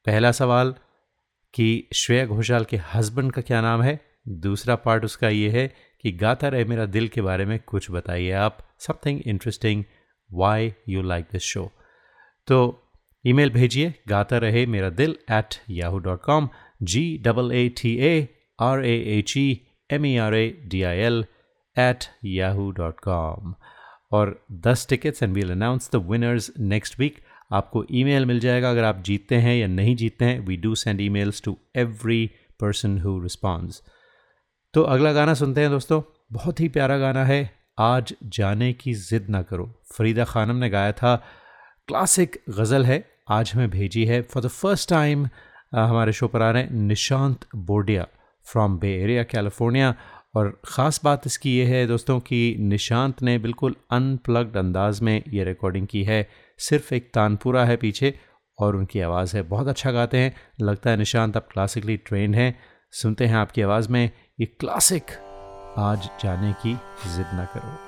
पहला 0.06 0.32
सवाल 0.32 0.74
कि 1.54 1.88
श्रेया 1.94 2.26
घोषाल 2.26 2.64
के 2.64 2.76
हस्बैंड 2.94 3.32
का 3.32 3.42
क्या 3.42 3.60
नाम 3.60 3.82
है? 3.82 3.98
दूसरा 4.28 4.74
पार्ट 4.76 5.04
उसका 5.04 5.28
ये 5.28 5.50
है 5.50 5.66
कि 6.02 6.12
गाता 6.12 6.48
रहे 6.48 6.64
मेरा 6.64 6.86
दिल 6.86 7.08
के 7.08 7.20
बारे 7.22 7.44
में 7.44 7.58
कुछ 7.58 7.90
बताइए 7.90 8.30
आप 8.32 8.58
something 8.78 9.20
interesting 9.26 9.84
why 10.30 10.72
you 10.88 11.02
like 11.02 11.26
this 11.32 11.42
show 11.42 11.70
तो 12.48 12.58
ईमेल 13.24 13.50
भेजिए, 13.50 13.94
गाता 14.08 14.38
रहे 14.38 14.64
मेरा 14.66 14.90
दिल 14.90 15.16
at 15.30 15.54
Yahoo 15.70 15.98
dot 15.98 16.22
com 16.22 16.48
G 16.82 17.02
double 17.24 17.52
A 17.52 17.68
T 17.76 17.96
A 17.98 18.12
R 18.60 18.84
A 18.84 18.96
H 19.18 19.36
E 19.36 19.48
M 19.90 20.06
E 20.06 20.16
R 20.18 20.34
A 20.34 20.46
D 20.66 20.82
I 20.82 20.98
L 20.98 21.24
at 21.76 22.04
Yahoo 22.26 22.70
dot 22.70 23.00
com 23.00 23.54
और 24.12 24.34
दस 24.66 24.86
tickets 24.88 25.22
and 25.22 25.34
we'll 25.34 25.50
announce 25.50 25.90
the 25.92 26.04
winners 26.10 26.50
next 26.58 26.98
week 27.00 27.18
आपको 27.52 27.84
email 27.90 28.26
मिल 28.26 28.40
जाएगा 28.40 28.70
अगर 28.70 28.84
आप 28.84 29.02
जीतते 29.02 29.36
हैं 29.36 29.56
या 29.56 29.66
नहीं 29.66 29.94
जीतते 29.96 30.24
हैं। 30.24 30.38
We 30.46 30.56
do 30.56 30.74
send 30.74 31.00
emails 31.00 31.42
to 31.42 31.56
every 31.76 32.30
person 32.60 32.98
who 32.98 33.18
response 33.20 33.82
तो 34.74 34.82
अगला 34.84 35.12
गाना 35.12 35.34
सुनते 35.34 35.60
हैं 35.60 35.70
दोस्तों। 35.70 36.00
बहुत 36.32 36.60
ही 36.60 36.68
प्यारा 36.68 36.98
गाना 36.98 37.24
है। 37.24 37.38
आज 37.78 38.14
जाने 38.24 38.72
की 38.72 38.92
ज़िद 38.94 39.26
ना 39.30 39.42
करो। 39.42 39.64
फरीदा 39.92 40.24
खानम 40.24 40.56
ने 40.56 40.68
गाया 40.70 40.92
था 40.92 41.14
क्लासिक 41.90 42.36
गज़ल 42.48 42.84
है, 42.84 43.04
आज 43.28 43.52
हमें 43.54 43.70
भेजी 43.70 44.04
है। 44.06 44.20
फॉर 44.22 44.42
द 44.42 44.48
फ़र्स्ट 44.48 44.88
टाइम 44.90 45.26
हमारे 45.74 46.12
शो 46.12 46.28
पर 46.28 46.42
आ 46.42 46.50
रहे 46.50 46.62
हैं 46.62 46.70
Nishant 46.72 47.46
Bodia 47.56 48.06
from 48.46 48.78
Bay 48.78 48.92
Area 48.94 49.22
California 49.22 49.94
और 50.34 50.50
ख़ास 50.66 51.00
बात 51.04 51.26
इसकी 51.26 51.56
ये 51.56 51.64
है 51.64 51.86
दोस्तों 51.86 52.18
कि 52.20 52.56
निशांत 52.60 53.22
ने 53.22 53.36
बिल्कुल 53.38 53.74
अनप्लग्ड 53.90 54.56
अंदाज 54.56 55.00
में 55.00 55.22
ये 55.28 55.44
रिकॉर्डिंग 55.44 55.86
की 55.86 56.04
है। 56.04 56.26
सिर्फ़ 56.58 56.94
एक 56.94 57.10
तानपुरा 57.14 57.64
है 57.64 57.76
पीछे 57.76 58.14
और 58.58 58.76
उनकी 58.76 59.00
आवाज़ 59.00 59.36
है। 59.36 59.42
बहुत 59.42 59.68
अच्छा 59.68 59.90
गाते 59.90 60.18
हैं। 60.18 60.34
लगता 60.60 60.90
है 60.90 60.96
निशांत 60.96 61.36
आप 61.36 61.48
क्लासिकली 61.52 61.96
ट्रेंड 61.96 62.34
हैं। 62.34 62.54
सुनते 62.92 63.26
हैं 63.26 63.36
आपकी 63.36 63.62
आवाज़ 63.62 63.88
में, 63.88 64.10
ये 64.40 64.46
क्लासिक 64.46 65.10
आज 65.78 66.10
जाने 66.22 66.52
की 66.52 66.74
जिद 67.16 67.26
ना 67.34 67.44
करो। 67.56 67.78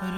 But 0.00 0.14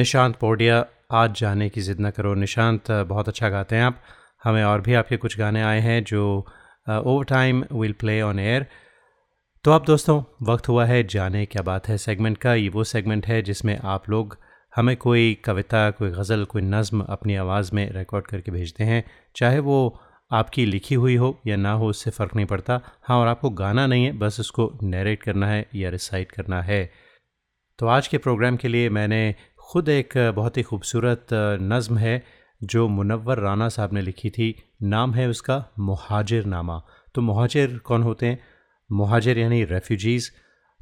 निशांत 0.00 0.36
पोडिया, 0.36 0.84
आज 1.12 1.32
जाने 1.38 1.68
की 1.68 1.80
ज़िद 1.80 2.00
न 2.00 2.10
करो। 2.10 2.32
निशांत, 2.34 2.90
बहुत 2.90 3.28
अच्छा 3.28 3.48
गाते 3.48 3.76
हैं 3.76 3.82
आप। 3.84 3.96
हमें 4.44 4.62
और 4.64 4.80
भी 4.80 4.94
आपके 4.94 5.16
कुछ 5.16 5.38
गाने 5.38 5.62
आए 5.62 5.80
हैं 5.80 6.02
जो 6.04 6.22
over 6.86 7.24
time 7.24 7.62
will 7.72 7.92
play 8.00 8.20
on 8.22 8.38
air 8.38 8.66
तो 9.64 9.72
अब 9.72 9.84
दोस्तों, 9.86 10.22
वक्त 10.42 10.68
हुआ 10.68 10.84
है 10.84 11.02
जाने 11.06 11.44
क्या 11.46 11.62
बात 11.62 11.88
है 11.88 11.96
सेगमेंट 11.98 12.38
का। 12.38 12.54
ये 12.54 12.68
वो 12.68 12.84
सेगमेंट 12.84 13.26
है 13.26 13.42
जिसमें 13.42 13.76
आप 13.86 14.08
लोग 14.10 14.36
हमें 14.72 14.96
कोई 14.96 15.34
कविता, 15.44 15.90
कोई 15.90 16.10
गज़ल, 16.10 16.44
कोई 16.44 16.62
नज़म 16.62 17.00
अपनी 17.08 17.36
आवाज़ 17.36 17.74
में 17.74 17.90
रिकॉर्ड 17.92 18.26
करके 18.26 18.52
भेजते 18.52 18.84
हैं। 18.84 19.04
चाहे 19.36 19.58
वो 19.60 20.00
आपकी 20.30 20.66
लिखी 20.66 20.94
हुई 20.94 21.16
हो 21.16 21.36
या 21.46 21.56
ना 21.58 21.72
हो, 21.72 21.88
उससे 21.88 22.10
फ़र्क 22.10 22.34
नहीं 22.36 22.46
पड़ता। 22.46 22.80
हाँ 23.04 23.18
और 23.18 23.26
आपको 23.26 23.50
गाना 23.62 23.86
नहीं 23.86 24.04
है, 24.04 24.18
बस 24.18 24.40
उसको 24.40 24.72
नरेट 24.82 25.22
करना 25.22 25.48
है 25.48 25.64
या 25.74 25.90
रिसाइट 25.90 26.32
करना 26.32 26.62
है। 26.62 26.82
तो 27.78 27.86
आज 27.88 28.08
के 28.08 28.18
प्रोग्राम 28.18 28.56
के 28.56 28.68
लिए 28.68 28.88
मैंने 28.90 29.34
ख़ुद 29.70 29.88
एक 29.88 30.12
बहुत 30.36 30.56
ही 30.56 30.62
खूबसूरत 30.62 31.26
नज़म 31.62 31.98
है 31.98 32.22
जो 32.62 32.86
मुनवर 32.88 33.38
राना 33.38 33.68
साहब 33.68 33.92
ने 33.92 34.00
लिखी 34.02 34.30
थी। 34.30 34.54
नाम 34.82 35.12
है 35.14 35.28
उसका 35.28 35.58
महाजिर 35.78 36.44
नामा 36.44 36.80
तो 37.14 37.22
महाजिर 37.22 37.76
कौन 37.78 38.02
होते 38.02 38.26
हैं? 38.26 38.38
महाजिर 38.90 39.38
यानी 39.38 39.62
रेफ्यूजीज़ 39.64 40.30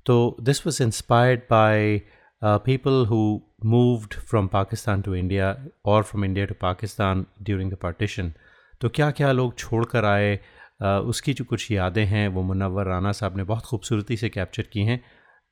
तो 0.07 0.37
this 0.41 0.67
was 0.67 0.83
inspired 0.83 1.41
by 1.51 2.01
people 2.43 3.05
who 3.07 3.19
moved 3.65 4.15
from 4.21 4.47
Pakistan 4.47 5.03
to 5.03 5.15
India 5.15 5.55
और 5.85 6.03
from 6.03 6.25
India 6.25 6.47
to 6.47 6.55
Pakistan 6.63 7.27
during 7.43 7.73
the 7.73 7.77
partition 7.83 8.33
तो 8.81 8.89
क्या 8.89 9.11
क्या 9.11 9.33
लोग 9.33 9.55
छोड़ 9.59 9.85
कर 9.85 10.05
आए? 10.05 10.37
uh, 10.37 10.87
उसकी 10.87 11.33
जो 11.35 11.45
कुछ 11.45 11.71
यादें 11.71 12.05
हैं 12.07 12.27
वो 12.29 12.43
मुनवर 12.43 12.87
राना 12.87 13.13
साहब 13.13 13.37
ने 13.37 13.45
बहुत 13.45 13.65
खूबसूरती 13.65 14.17
से 14.17 14.29
कैप्चर 14.31 14.73
की 14.73 14.85
हैं। 14.85 15.01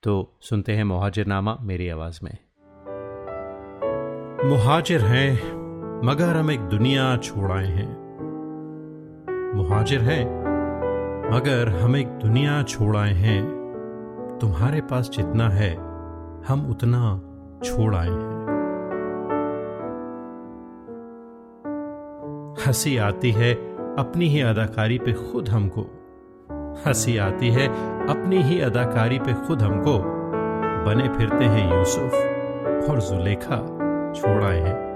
तो 0.02 0.38
सुनते 0.40 0.72
हैं 0.72 0.84
महाजिर 0.86 1.26
नामा 1.26 1.58
मेरी 1.62 1.88
आवाज़ 1.88 2.20
में। 2.22 2.36
मुहाजिर 4.46 5.00
हैं, 5.00 5.32
मगर 6.04 6.36
हम 6.36 6.50
एक 6.50 6.60
दुनिया 6.60 7.16
छोड़ 7.16 7.52
आए 7.52 7.66
हैं। 7.66 7.88
मुहाजिर 9.56 10.00
हैं, 10.00 10.26
मगर 11.32 11.68
हम 11.68 11.96
एक 11.96 12.08
दुनिया 12.08 12.62
छोड़ 12.62 12.96
आए 12.96 13.12
हैं। 13.12 13.46
तुम्हारे 14.40 14.80
पास 14.80 15.10
जितना 15.10 15.48
है, 15.48 15.76
हम 16.48 16.66
उतना 16.70 17.20
छोड़ 17.64 17.94
आए 17.94 18.08
हैं। 18.08 18.36
हँसी 22.66 22.96
आती 22.96 23.30
है 23.30 23.54
अपनी 23.96 24.28
ही 24.28 24.40
अदाकारी 24.40 24.98
पे 24.98 25.12
खुद 25.12 25.48
हमको। 25.48 25.82
हँसी 26.86 27.18
आती 27.18 27.50
है 27.50 27.68
अपनी 28.06 28.42
ही 28.42 28.60
अदाकारी 28.60 29.18
पे 29.18 29.34
खुद 29.34 29.62
हमको। 29.62 29.98
बने 30.86 31.08
फिरते 31.08 31.44
हैं 31.44 31.78
यूसुफ 31.78 32.12
और 32.90 33.00
जुलेखा। 33.00 33.75
छोड़ 34.14 34.44
आए 34.44 34.60
हैं। 34.60 34.86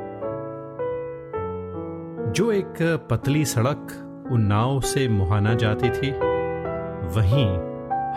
जो 2.37 2.53
एक 2.53 3.07
पतली 3.11 3.45
सड़क 3.45 4.07
उन 4.33 4.41
नाव 4.41 4.81
से 4.81 5.09
मुहाना 5.09 5.55
जाती 5.55 5.91
थी, 5.91 6.11
वहीं 7.17 7.59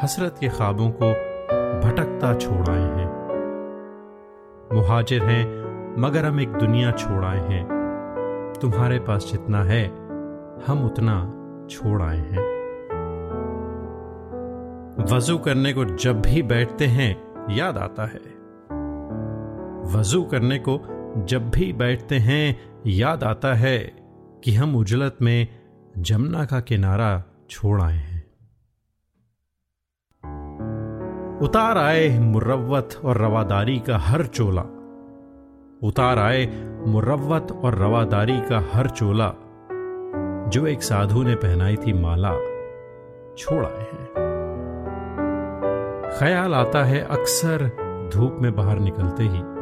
हसरत 0.04 0.36
के 0.40 0.48
ख्वाबों 0.48 0.92
को 0.92 1.10
भटकता 1.88 2.34
छोड़ 2.34 2.70
आए 2.70 2.82
हैं। 2.82 3.24
मुहाजिर 4.74 5.24
हैं, 5.24 5.64
मगर 6.02 6.26
हम 6.26 6.40
एक 6.40 6.50
दुनिया 6.50 6.92
छोड़ 6.92 7.26
आए 7.26 7.40
हैं। 7.40 7.84
तुम्हारे 8.62 9.00
पास 9.00 9.30
जितना 9.32 9.64
है, 9.64 9.88
हम 10.68 10.86
उतना 10.86 11.40
छोड़ 11.70 12.02
आए 12.02 12.18
हैं। 12.18 12.54
वज़ू 15.14 15.38
करने 15.38 15.74
को 15.74 15.86
जब 15.86 16.22
भी 16.22 16.44
बैठते 16.44 16.86
हैं, 16.86 17.34
याद 17.50 17.78
आता 17.78 18.06
है। 18.06 18.33
वज़ू 19.84 20.24
करने 20.24 20.60
को 20.60 20.80
जब 21.26 21.50
भी 21.50 21.74
बैठते 21.74 22.16
हैं, 22.16 22.72
याद 22.88 23.24
आता 23.24 23.54
है 23.54 23.80
कि 24.44 24.54
हम 24.54 24.76
उजलत 24.76 25.18
में 25.22 25.48
जमुना 25.98 26.46
का 26.46 26.60
किनारा 26.60 27.24
छोड़ 27.50 27.82
आए 27.82 27.96
हैं। 27.96 28.24
उतार 31.40 31.78
आए 31.78 32.20
मुरवत 32.20 33.02
और 33.04 33.18
रवादारी 33.18 33.80
का 33.80 33.98
हर 33.98 34.26
चोला। 34.26 34.62
उतार 35.84 36.20
आए 36.20 36.46
मुरवत 36.88 37.52
और 37.52 37.76
रवादारी 37.76 38.40
का 38.40 38.70
हर 38.74 38.90
चोला, 38.90 39.34
जो 40.50 40.68
एक 40.68 40.84
साधु 40.84 41.24
ने 41.24 41.36
पहनाई 41.36 41.76
थी 41.76 41.94
माला, 41.94 42.32
छोड़ 43.38 43.66
आए 43.66 43.82
हैं। 43.82 44.08
ख्याल 46.20 46.54
आता 46.54 46.84
है 46.84 47.02
अक्सर 47.02 47.72
धूप 48.14 48.38
में 48.42 48.56
बाहर 48.56 48.80
निकलते 48.80 49.24
ही। 49.24 49.53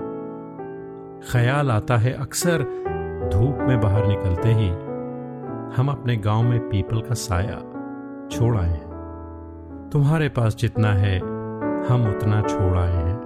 ख्याल 1.30 1.72
आता 1.72 1.98
है, 1.98 2.14
अक्सर 2.14 2.58
धूप 3.34 3.58
में 3.60 3.82
बाहर 3.82 4.08
निकलते 4.08 4.50
ही 4.50 4.70
हम 5.76 5.88
अपने 5.90 6.16
गाँव 6.18 6.44
में 6.44 6.70
पीपल 6.70 7.02
का 7.02 7.14
साया 7.14 7.58
छोड़ 8.32 8.58
आए 8.58 8.70
हैं। 8.70 9.90
तुम्हारे 9.94 10.30
पास 10.30 10.56
जितना 10.56 10.88
है, 10.88 11.20
हम 11.86 12.10
उतना 12.10 12.42
छोड़ 12.42 12.78
आए 12.78 12.94
हैं। 12.94 13.20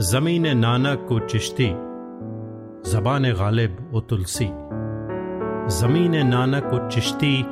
ज़मीन 0.00 0.58
नानक 0.58 1.06
को 1.08 1.18
चिश्ती, 1.18 1.68
जबान 2.90 3.32
गालिब 3.32 3.90
ओ 3.94 4.00
तुलसी। 4.00 4.46
ज़मीन 5.68 6.26
नानक 6.26 6.64
को 6.64 6.88
चिश्ती, 6.88 7.42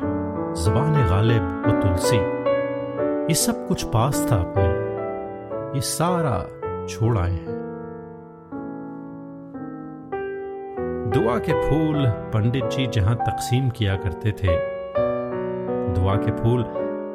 जबान 0.65 1.09
गालिब 1.09 1.63
ओ 1.67 1.81
तुलसी। 1.83 2.17
ये 2.17 3.35
सब 3.35 3.69
कुछ 3.69 3.85
पास 3.85 4.29
था 4.33 4.37
अपने, 4.37 4.65
ये 5.75 5.81
सारा 5.81 6.47
छोड़ 6.87 7.19
आए 7.19 7.31
हैं। 7.31 7.70
दुआ 11.11 11.39
के 11.39 11.53
फूल 11.53 12.07
पंडित 12.07 12.65
जी 12.65 12.87
जहाँ 12.87 13.17
तकसीम 13.17 13.71
किया 13.71 13.97
करते 13.97 14.33
थे। 14.33 14.57
दुआ 15.95 16.17
के 16.17 16.31
फूल 16.31 16.65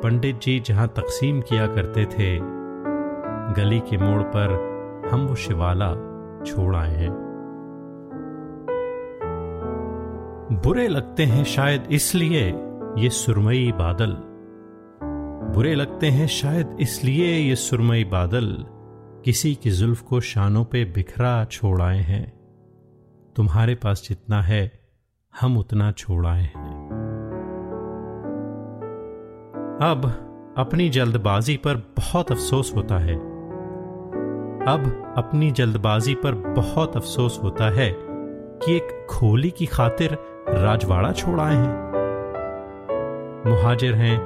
पंडित 0.04 0.40
जी 0.40 0.60
जहाँ 0.60 0.88
तकसीम 0.88 1.42
किया 1.42 1.68
करते 1.68 2.06
थे। 2.06 2.40
गली 3.54 3.80
के 3.80 3.98
मोड़ 3.98 4.22
पर 4.22 4.48
हम 5.12 5.28
वो 5.28 5.36
शिवाला 5.36 5.92
छोड़ 6.46 6.76
आए 6.76 6.96
हैं। 6.96 7.12
बुरे 10.52 10.88
लगते 10.88 11.24
हैं 11.24 11.44
शायद 11.44 11.84
इसलिए 11.92 12.48
ये 12.98 13.10
सुरमई 13.10 13.72
बादल। 13.76 14.18
बुरे 15.56 15.76
लगते 15.76 16.08
हैं 16.08 16.28
शायद 16.28 16.78
इसलिए 16.80 17.38
ये 17.38 17.56
सुरमई 17.56 18.04
बादल। 18.04 18.66
किसी 19.26 19.56
की 19.56 19.70
जुल्फ 19.70 20.02
को 20.02 20.22
शानों 20.22 20.66
पे 20.66 20.86
बिखरा 20.86 21.46
छोड़ 21.46 21.82
आए 21.82 22.00
हैं। 22.00 22.35
तुम्हारे 23.36 23.76
पास 23.76 24.06
जितना 24.10 24.42
है, 24.42 24.72
हम 25.42 25.58
उतना 25.58 25.92
छोड़ 25.92 26.28
आए 26.28 26.42
हैं। 26.42 26.90
अब 29.82 30.06
अपनी 30.58 30.90
जल्दबाजी 30.90 31.58
पर 31.58 31.76
बहुत 31.76 32.32
अफसोस 32.32 32.74
होता 32.76 32.98
है। 32.98 33.16
अब 34.66 35.14
अपनी 35.18 35.52
जल्दबाजी 35.52 36.16
पर 36.16 36.32
बहुत 36.36 36.98
अफसोस 36.98 37.40
होता 37.44 37.70
है 37.70 37.96
कि 38.66 38.76
एक 38.76 39.08
खोली 39.10 39.52
की 39.52 39.66
खातिर 39.66 40.18
राजवाड़ा 40.50 41.12
छोड़ 41.12 41.40
आए 41.40 41.56
हैं। 41.56 41.92
मुहाजिर 43.48 43.94
हैं, 43.94 44.18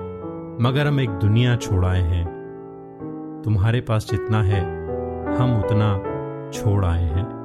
मगर 0.62 0.88
हम 0.88 1.00
एक 1.00 1.10
दुनिया 1.10 1.56
छोड़ 1.56 1.86
आए 1.86 2.02
हैं। 2.02 2.26
तुम्हारे 3.46 3.82
पास 3.82 4.08
जितना 4.12 4.44
है, 4.44 4.62
हम 5.36 5.60
उतना 5.60 5.98
छोड़ 6.52 6.86
आए 6.86 7.04
हैं। 7.04 7.39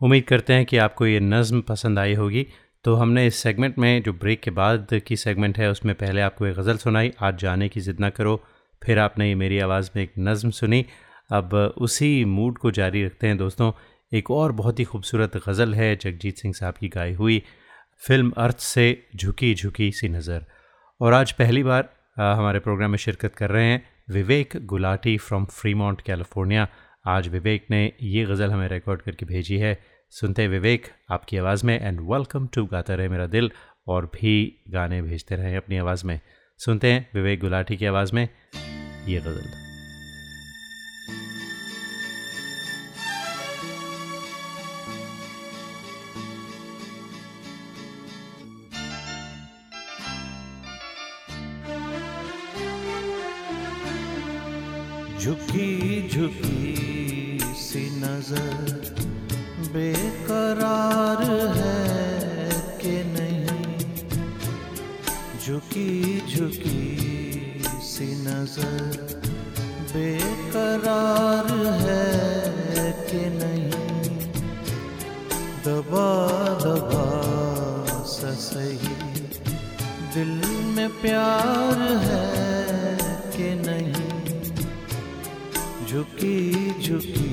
उम्मीद 0.00 0.24
करते 0.24 0.52
हैं 0.52 0.64
कि 0.66 0.76
आपको 0.76 1.06
ये 1.06 1.20
नज़म 1.20 1.60
पसंद 1.60 1.98
आई 1.98 2.14
होगी। 2.14 2.46
तो 2.84 2.94
हमने 2.94 3.26
इस 3.26 3.36
सेगमेंट 3.36 3.78
में, 3.78 4.02
जो 4.02 4.12
ब्रेक 4.12 4.40
के 4.40 4.50
बाद 4.50 4.88
की 5.06 5.16
सेगमेंट 5.16 5.58
है, 5.58 5.70
उसमें 5.70 5.94
पहले 5.94 6.20
आपको 6.20 6.46
एक 6.46 6.56
गज़ल 6.56 6.76
सुनाई। 6.76 7.12
आज 7.22 7.38
जाने 7.38 7.68
की 7.68 7.80
ज़िद 7.80 8.00
ना 8.00 8.10
करो। 8.10 8.40
फिर 8.82 8.98
आपने 8.98 9.28
ये 9.28 9.34
मेरी 9.34 9.58
आवाज़ 9.58 9.90
में 9.96 10.02
एक 10.02 10.12
नज़म 10.18 10.50
सुनी। 10.50 10.84
अब 11.32 11.54
उसी 11.78 12.24
मूड 12.24 12.58
को 12.58 12.70
जारी 12.70 13.04
रखते 13.04 13.26
हैं 13.26 13.36
दोस्तों। 13.38 13.72
एक 14.12 14.30
और 14.30 14.52
बहुत 14.52 14.78
ही 14.78 14.84
खूबसूरत 14.84 15.36
गज़ल 15.48 15.74
है, 15.74 15.94
जगजीत 15.96 16.38
सिंह 16.38 16.54
साहब 16.54 16.74
की 16.74 16.88
गाई 16.88 17.12
हुई। 17.14 17.42
फ़िल्म 18.02 18.32
अर्थ 18.36 18.58
से 18.58 18.86
झुकी 19.16 19.54
झुकी 19.54 19.90
सी 19.92 20.08
नज़र। 20.08 20.44
और 21.00 21.12
आज 21.12 21.32
पहली 21.32 21.62
बार 21.62 21.88
हमारे 22.18 22.58
प्रोग्राम 22.58 22.90
में 22.90 22.98
शिरकत 22.98 23.34
कर 23.34 23.50
रहे 23.50 23.64
हैं 23.64 23.82
Vivek 24.10 24.56
Gulati 24.66 25.16
from 25.18 25.44
Fremont 25.46 26.00
California 26.00 26.68
आज 27.06 27.28
विवेक 27.28 27.66
ने 27.70 27.92
ये 28.02 28.24
गज़ल 28.24 28.50
हमें 28.50 28.68
रिकॉर्ड 28.68 29.02
करके 29.02 29.26
भेजी 29.26 29.58
है। 29.58 29.78
सुनते 30.10 30.48
विवेक, 30.48 30.86
आपकी 31.10 31.36
आवाज़ 31.36 31.66
में 31.66 31.80
एंड 31.80 32.00
वेलकम 32.00 32.46
टू 32.46 32.64
गाता 32.66 32.94
रहे 32.94 33.08
मेरा 33.08 33.26
दिल, 33.26 33.50
और 33.86 34.06
भी 34.06 34.62
गाने 34.68 35.02
भेजते 35.02 35.36
रहें 35.36 35.56
अपनी 35.56 35.76
आवाज़ 35.76 36.06
में। 36.06 36.20
सुनते 36.58 36.92
हैं 36.92 37.10
विवेक 37.14 37.40
गुलाटी 37.40 37.76
की 37.76 37.86
आवाज़ 37.86 38.14
में 38.14 38.28
ये 39.06 39.20
गज़ल। 39.20 39.67
झुकी 55.20 56.08
झुकी 56.08 57.38
सी 57.60 57.80
नज़र 58.00 58.94
बेकरार 59.72 61.22
है 61.56 62.50
कि 62.82 62.94
नहीं? 63.14 63.78
झुकी 65.44 66.20
झुकी 66.34 66.84
सी 67.88 68.06
नज़र 68.26 69.16
बेकरार 69.92 71.52
है 71.82 72.92
कि 73.10 73.24
नहीं? 73.38 73.70
दबा 75.66 76.08
दबा 76.64 77.06
सही 78.38 78.94
दिल 80.14 80.40
में 80.76 80.88
प्यार 81.00 81.82
है 82.04 82.37
झुकी 86.18 86.72
झुकी 86.82 87.27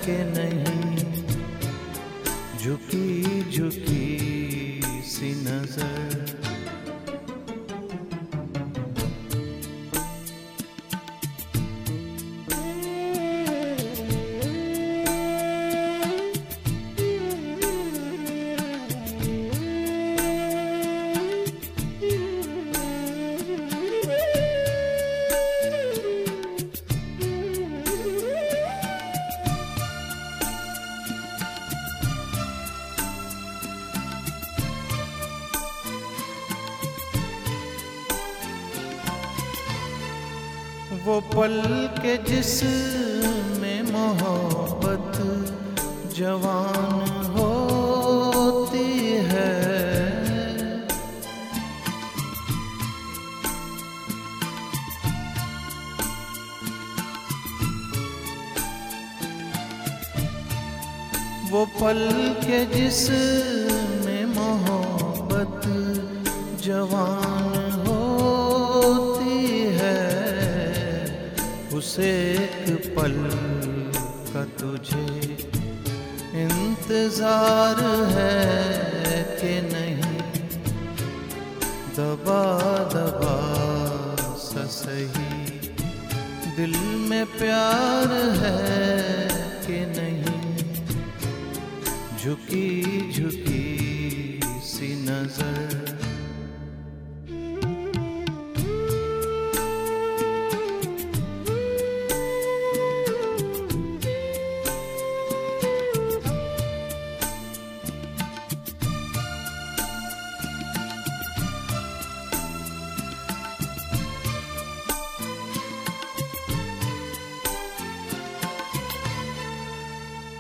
कि 0.06 0.17
नहीं? 0.39 0.95
झुकी 2.63 3.51
झुकी 3.51 4.82
सी 5.06 5.32
नज़र। 5.32 6.22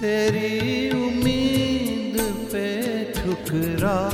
तेरी 0.03 0.89
उम्मीद 0.91 2.15
पे 2.51 2.67
ठुकरा। 3.13 4.12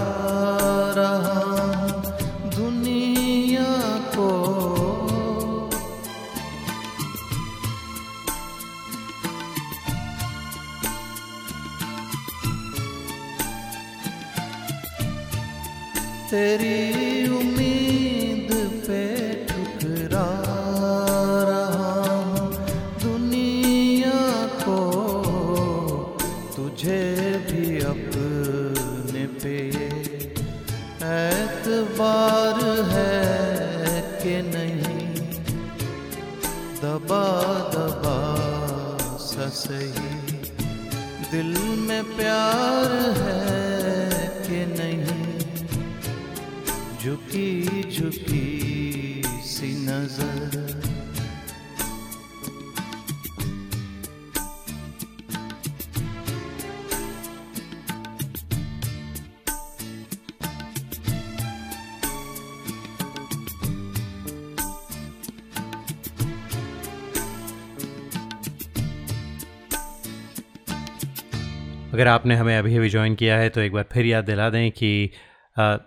आपने 72.20 72.36
हमें 72.36 72.58
अभी 72.58 72.76
अभी 72.78 72.90
ज्वाइन 72.90 73.14
किया 73.16 73.38
है 73.38 73.50
तो 73.50 73.62
एक 73.62 73.72
बार 73.72 73.86
फिर 73.92 74.06
याद 74.06 74.24
दिला 74.26 74.50
दें 74.50 74.72
कि 74.72 74.90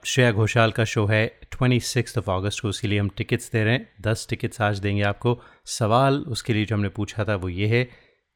श्रेया 0.06 0.30
घोषाल 0.32 0.70
का 0.70 0.84
शो 0.84 1.04
है 1.06 1.26
ट्वेंटी 1.50 1.80
सिक्स 1.80 2.16
ऑफ़ 2.18 2.30
अगस्त 2.30 2.60
को, 2.60 2.68
उसके 2.68 2.88
लिए 2.88 2.98
हम 2.98 3.08
टिकट्स 3.16 3.50
दे 3.52 3.64
रहे 3.64 3.72
हैं। 3.72 3.88
दस 4.00 4.26
टिकट्स 4.30 4.60
आज 4.60 4.78
देंगे 4.78 5.02
आपको। 5.02 5.38
सवाल 5.64 6.14
उसके 6.28 6.52
लिए 6.52 6.64
जो 6.64 6.74
हमने 6.76 6.88
पूछा 6.88 7.24
था 7.24 7.34
वो 7.36 7.48
ये 7.48 7.66
है 7.66 7.82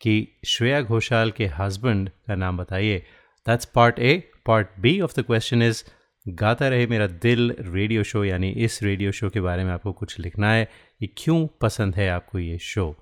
कि 0.00 0.16
श्रेया 0.46 0.80
घोषाल 0.82 1.30
के 1.30 1.46
हस्बैंड 1.48 2.10
का 2.26 2.34
नाम 2.34 2.56
बताइए। 2.58 2.98
That's 3.46 3.64
part 3.74 3.98
A 3.98 4.12
part 4.46 4.68
B 4.80 5.00
of 5.00 5.20
the 5.20 5.24
question 5.24 5.62
is 5.62 5.82
गाता 6.26 6.68
रहे 6.68 6.86
मेरा 6.86 7.06
दिल 7.22 7.54
रेडियो 7.60 8.02
शो 8.02 8.24
यानी 8.24 8.50
इस 8.64 8.82
रेडियो 8.82 9.12
शो 9.12 9.30
के 9.30 9.40
बारे 9.40 9.64
में 9.64 9.72
आपको 9.72 9.92
कुछ 9.92 10.18
लिखना 10.20 10.50
है। 10.52 10.68
कि 11.00 11.08
क्यों 11.16 11.46
पसंद 11.60 11.96
है 11.96 12.08
आपको 12.10 12.38
ये 12.38 12.58
शो 12.58 12.94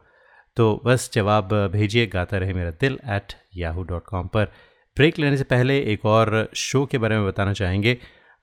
तो 0.56 0.82
बस 0.84 1.10
जवाब 1.14 1.52
भेजिए, 1.72 2.06
गाता 2.06 2.38
रहे 2.38 2.52
मेरा 2.52 2.70
दिल 2.80 2.98
एट 3.08 3.32
याहू 3.56 3.82
डॉट 3.82 4.04
कॉम 4.04 4.26
पर। 4.26 4.52
ब्रेक 4.96 5.18
लेने 5.18 5.36
से 5.36 5.44
पहले 5.44 5.78
एक 5.92 6.04
और 6.06 6.48
शो 6.56 6.84
के 6.86 6.98
बारे 6.98 7.16
में 7.16 7.26
बताना 7.26 7.52
चाहेंगे। 7.52 7.96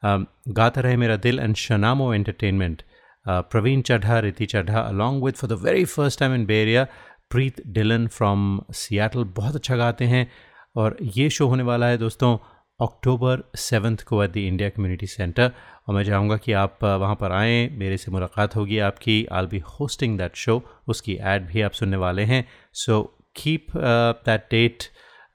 गाता 0.03 0.81
रहे 0.81 0.95
मेरा 0.97 1.15
दिल 1.17 1.39
and 1.39 1.55
शनामो 1.55 2.13
entertainment. 2.13 2.81
Praveen 3.25 3.81
Chadha, 3.81 4.19
Riti 4.19 4.45
Chadha 4.45 4.79
along 4.79 5.23
with 5.23 5.35
for 5.35 5.49
the 5.49 5.59
very 5.63 5.85
first 5.85 6.19
time 6.19 6.33
in 6.35 6.45
Bay Area 6.45 6.85
Preet 7.31 7.61
Dhillon 7.67 8.07
from 8.07 8.61
Seattle 8.73 9.23
बहुत 9.35 9.55
अच्छा 9.55 9.75
गाते 9.75 10.05
हैं। 10.05 10.27
और 10.75 10.97
ये 11.01 11.29
शो 11.29 11.47
होने 11.47 11.63
वाला 11.63 11.87
है 11.87 11.97
दोस्तों, 11.97 12.37
अक्टूबर 12.79 13.43
सेवन्थ 13.59 14.03
को 14.03 14.23
at 14.23 14.31
the 14.31 14.37
India 14.37 14.69
community 14.69 15.07
centre 15.07 15.51
और 15.87 15.95
मैं 15.95 16.03
चाहूँगा 16.03 16.37
कि 16.37 16.53
आप 16.53 16.83
वहाँ 16.83 17.15
पर 17.15 17.31
आएँ, 17.31 17.69
मेरे 17.69 17.97
से 17.97 18.11
मुलाकात 18.11 18.55
होगी 18.55 18.79
आपकी। 18.81 19.25
I 19.31 19.45
be 19.45 19.59
hosting 19.69 20.17
that 20.17 20.35
show 20.35 20.61
उसकी 20.87 21.17
एड 21.23 21.47
भी 21.47 21.61
आप 21.61 21.71
सुनने 21.71 21.97
वाले 21.97 22.23
हैं। 22.23 22.45
So 22.73 23.01
keep 23.35 23.77
that 23.77 24.47
date 24.51 24.83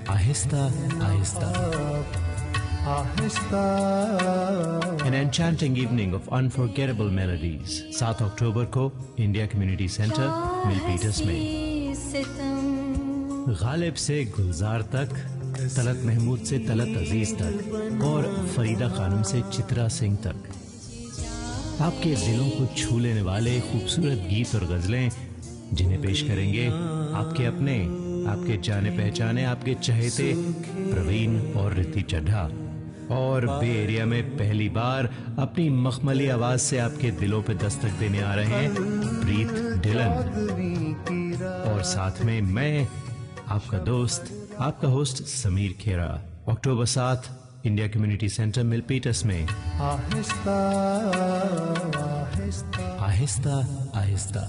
Aahista 0.09 0.61
Aahista. 1.05 1.49
An 5.07 5.13
enchanting 5.13 5.75
evening 5.83 6.13
of 6.19 6.29
unforgettable 6.37 7.11
melodies. 7.17 7.73
7 7.97 8.21
October 8.21 8.65
को 8.77 8.83
इंडिया 9.19 9.45
कम्युनिटी 9.45 9.87
सेंटर 9.87 10.27
मिलपीटस 10.67 11.21
में। 11.25 11.39
गालिब 13.63 13.95
से 14.05 14.23
गुलजार 14.37 14.81
तक 14.95 15.09
तलत 15.75 15.99
महमूद 16.05 16.39
से 16.51 16.59
तलत 16.69 16.97
अज़ीज़ 16.97 17.33
तक 17.35 18.01
और 18.03 18.21
फरीदा 18.55 18.89
खानम 18.89 19.21
से 19.23 19.41
चित्रा 19.53 19.87
सिंह 19.99 20.15
तक। 20.27 20.37
आपके 21.81 22.15
दिलों 22.15 22.49
को 22.49 22.75
छू 22.75 22.99
लेने 22.99 23.21
वाले 23.21 23.61
खूबसूरत 23.61 24.17
गीत 24.29 24.55
और 24.55 24.65
गजलें 24.65 25.09
जिन्हें 25.73 26.01
पेश 26.01 26.21
करेंगे 26.21 26.67
आपके 27.15 27.45
अपने, 27.45 27.83
आपके 28.31 28.57
जाने 28.57 28.89
पहचाने, 28.89 29.43
आपके 29.43 29.73
चहेते 29.73 30.33
प्रवीण 30.93 31.53
और 31.53 31.73
रिति 31.73 32.01
चड्ढा। 32.01 32.49
और 33.15 33.47
बे 33.47 33.83
एरिया 33.83 34.05
में 34.05 34.37
पहली 34.37 34.69
बार 34.69 35.13
अपनी 35.39 35.69
मखमली 35.69 36.27
आवाज़ 36.27 36.59
से 36.59 36.77
आपके 36.77 37.11
दिलों 37.11 37.41
पे 37.41 37.53
दस्तक 37.53 37.89
देने 37.89 38.21
आ 38.21 38.35
रहे 38.35 38.45
हैं 38.45 38.75
प्रीत 39.21 39.51
डिलन। 39.83 40.11
और 41.73 41.83
साथ 41.83 42.21
में 42.21 42.41
मैं, 42.41 42.87
आपका 43.47 43.77
दोस्त, 43.77 44.49
आपका 44.59 44.87
होस्ट 44.87 45.23
समीर 45.23 45.75
खेरा। 45.79 46.21
अक्टूबर 46.49 46.85
सात 46.85 47.48
इंडिया 47.66 47.86
कम्युनिटी 47.88 48.28
सेंटर 48.28 48.62
मिलपीटस 48.72 49.24
में 49.26 49.46
Aahista 53.08 53.56
Aahista 54.00 54.44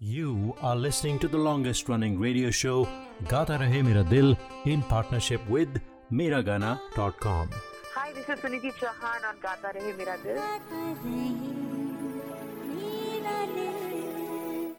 You 0.00 0.54
are 0.62 0.76
listening 0.76 1.18
to 1.20 1.28
the 1.34 1.38
longest 1.38 1.88
running 1.88 2.18
radio 2.24 2.50
show 2.50 2.76
Gata 3.30 3.56
Rahe 3.62 3.78
Mera 3.88 4.04
Dil 4.04 4.36
in 4.74 4.82
partnership 4.82 5.48
with 5.48 5.80
Miragana.com. 6.12 7.48
Hi, 7.96 8.12
this 8.12 8.28
is 8.28 8.38
Suniti 8.46 8.72
Chauhan 8.84 9.28
on 9.32 9.44
Gata 9.48 9.72
Rahe 9.78 9.96
Mera 9.98 10.18
Dil. 10.22 11.57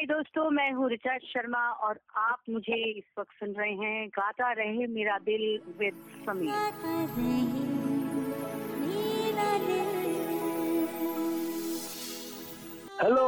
Hi 0.00 0.06
दोस्तों 0.06 0.48
मैं 0.50 0.70
हूँ 0.72 0.88
ऋचा 0.90 1.16
शर्मा 1.28 1.58
और 1.86 1.98
आप 2.18 2.38
मुझे 2.50 2.76
इस 2.90 3.04
वक्त 3.18 3.32
सुन 3.38 3.50
रहे 3.54 3.72
हैं 3.80 4.08
गाता 4.08 4.50
रहे 4.58 4.86
मेरा 4.92 5.16
दिल 5.24 5.42
with 5.78 5.94
Sameer. 6.26 6.52
Hello, 13.00 13.26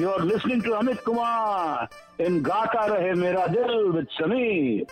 you 0.00 0.10
are 0.10 0.24
listening 0.32 0.60
to 0.66 0.74
Amit 0.80 1.00
Kumar 1.06 1.88
in 2.26 2.42
Gata 2.42 2.82
Rahe 2.90 3.14
Mera 3.22 3.46
Dil 3.54 3.72
with 3.94 4.10
Sameer. 4.18 4.84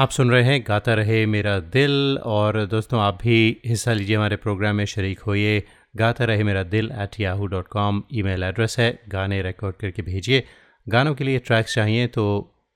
आप 0.00 0.10
सुन 0.10 0.30
रहे 0.30 0.42
हैं 0.44 0.62
गाता 0.68 0.94
रहे 0.94 1.24
मेरा 1.26 1.58
दिल 1.76 2.18
और 2.24 2.64
दोस्तों 2.66 3.00
आप 3.02 3.18
भी 3.22 3.36
हिस्सा 3.66 3.92
लीजिए 3.92 4.16
हमारे 4.16 4.36
प्रोग्राम 4.46 4.76
में 4.76 4.84
शरीक 4.94 5.20
होइए। 5.28 5.62
गाता 5.96 6.24
रहे 6.24 6.44
मेरा 6.50 6.62
दिल 6.74 6.90
at 7.02 7.20
Yahoo 7.20 7.46
dot 7.54 7.68
com 7.68 8.02
e 8.12 8.22
address 8.48 8.76
है। 8.78 8.90
गाने 9.08 9.40
रिकॉर्ड 9.42 9.76
करके 9.76 10.02
भेजिए। 10.02 10.44
गानों 10.86 11.14
के 11.14 11.24
लिए 11.24 11.38
ट्रैक्स 11.38 11.74
चाहिए 11.74 12.06
तो 12.06 12.24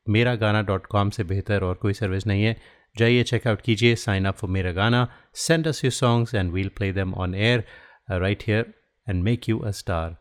मेरा 0.07 0.35
गाना 0.35 0.63
डॉट 0.63 0.87
कॉम 0.87 1.11
से 1.11 1.25
बेहतर 1.25 1.65
और 1.65 1.75
कोई 1.75 1.93
सर्विस 1.93 2.27
नहीं 2.27 2.43
है। 2.45 2.57
जाइए 2.97 3.23
चेकआउट 3.23 3.61
कीजिए 3.61 3.95
साइन 3.97 4.25
अप 4.25 4.35
फॉर 4.35 4.51
मेरा 4.51 4.73
गाना। 4.73 5.07
Send 5.35 5.67
us 5.69 5.85
your 5.85 5.93
songs 5.93 6.35
and 6.35 6.53
we'll 6.53 6.69
play 6.77 6.93
them 6.93 7.15
on 7.15 7.35
air 7.35 7.65
right 8.13 8.43
here 8.47 8.73
and 9.07 9.23
make 9.23 9.49
you 9.49 9.59
a 9.59 9.71
star 9.71 10.17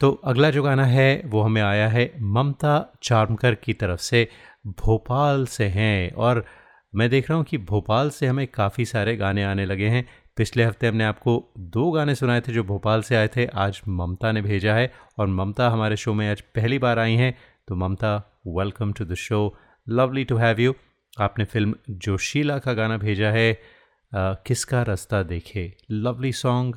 तो 0.00 0.10
अगला 0.24 0.50
जो 0.50 0.62
गाना 0.62 0.84
है, 0.84 1.22
वो 1.26 1.42
हमें 1.42 1.62
आया 1.62 1.88
है 1.88 2.10
ममता 2.20 2.98
चार्मकर 3.02 3.54
की 3.54 3.72
तरफ़ 3.72 4.00
से। 4.00 4.28
भोपाल 4.66 5.46
से 5.46 5.64
हैं 5.66 6.12
और 6.14 6.44
मैं 6.92 7.08
देख 7.10 7.28
रहा 7.30 7.36
हूँ 7.36 7.44
कि 7.44 7.58
भोपाल 7.60 8.10
से 8.10 8.26
हमें 8.26 8.46
काफ़ी 8.46 8.84
सारे 8.84 9.16
गाने 9.16 9.44
आने 9.44 9.64
लगे 9.66 9.88
हैं। 9.88 10.06
पिछले 10.36 10.64
हफ़्ते 10.64 10.86
हमने 10.86 11.04
आपको 11.04 11.32
दो 11.74 11.90
गाने 11.90 12.14
सुनाए 12.14 12.40
थे 12.40 12.52
जो 12.52 12.62
भोपाल 12.64 13.02
से 13.02 13.16
आए 13.16 13.28
थे 13.28 13.44
आज 13.56 13.80
ममता 13.88 14.32
ने 14.32 14.40
भेजा 14.42 14.74
है 14.74 14.92
और 15.18 15.26
ममता 15.26 15.68
हमारे 15.70 15.96
शो 15.96 16.12
में 16.14 16.28
आज 16.30 16.40
पहली 16.54 16.78
बार 16.78 16.98
आई 16.98 17.14
हैं। 17.14 17.32
तो 17.68 17.74
Mamta 17.74 18.16
welcome 18.46 18.92
to 18.92 19.04
the 19.04 19.14
show 19.14 19.38
lovely 19.86 20.24
to 20.24 20.36
have 20.36 20.60
you 20.60 20.74
आपने 21.20 21.44
फ़िल्म 21.44 21.74
जोशीला 21.90 22.58
का 22.58 22.72
गाना 22.72 22.96
भेजा 22.96 23.30
है। 23.30 23.52
आ, 23.52 24.34
किसका 24.46 24.82
रास्ता 24.82 25.22
देखे? 25.22 25.72
Lovely 25.90 26.32
song 26.32 26.76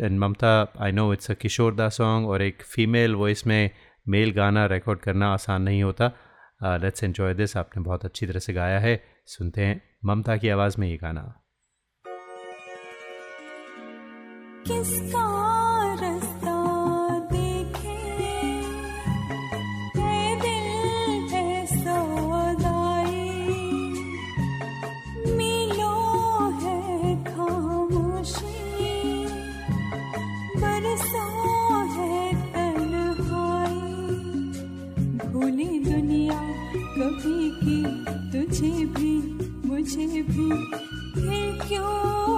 and 0.00 0.18
Mamta 0.18 0.52
I 0.80 0.92
know 0.92 1.12
it's 1.12 1.30
a 1.30 1.34
Kishore 1.34 1.74
da 1.74 1.88
song 1.88 2.28
और 2.28 2.42
एक 2.42 2.62
फ़ीमेल 2.64 3.14
वॉइस 3.14 3.46
में 3.46 3.70
मेल 4.06 4.30
गाना 4.32 4.66
रिकॉर्ड 4.66 5.00
करना 5.00 5.32
आसान 5.32 5.62
नहीं 5.62 5.82
होता। 5.82 6.12
लेट्स 6.82 7.04
एन्जॉय 7.04 7.34
दिस 7.34 7.56
आपने 7.56 7.82
बहुत 7.82 8.04
अच्छी 8.04 8.26
तरह 8.26 8.38
से 8.38 8.52
गाया 8.52 8.78
है। 8.78 9.00
सुनते 9.26 9.64
हैं 9.64 9.80
ममता 10.04 10.36
की 10.36 10.48
आवाज़ 10.48 10.80
में 10.80 10.88
ये 10.88 10.96
गाना। 10.96 11.26
किसका 14.66 15.26
रास्ता 15.94 16.56
देखे? 17.18 17.98
दिल 20.40 20.68
है 21.34 21.66
सौदाई। 21.66 23.28
है 26.62 27.24
खामोशी। 27.24 28.56
है 31.96 32.32
दुनिया 35.84 36.40
कभी 36.98 37.50
की 37.50 37.84
तुझे 38.32 38.86
भी, 38.86 39.14
मुझे 39.68 40.06
भी। 40.06 40.50
फिर 41.20 41.68
क्यों 41.68 42.35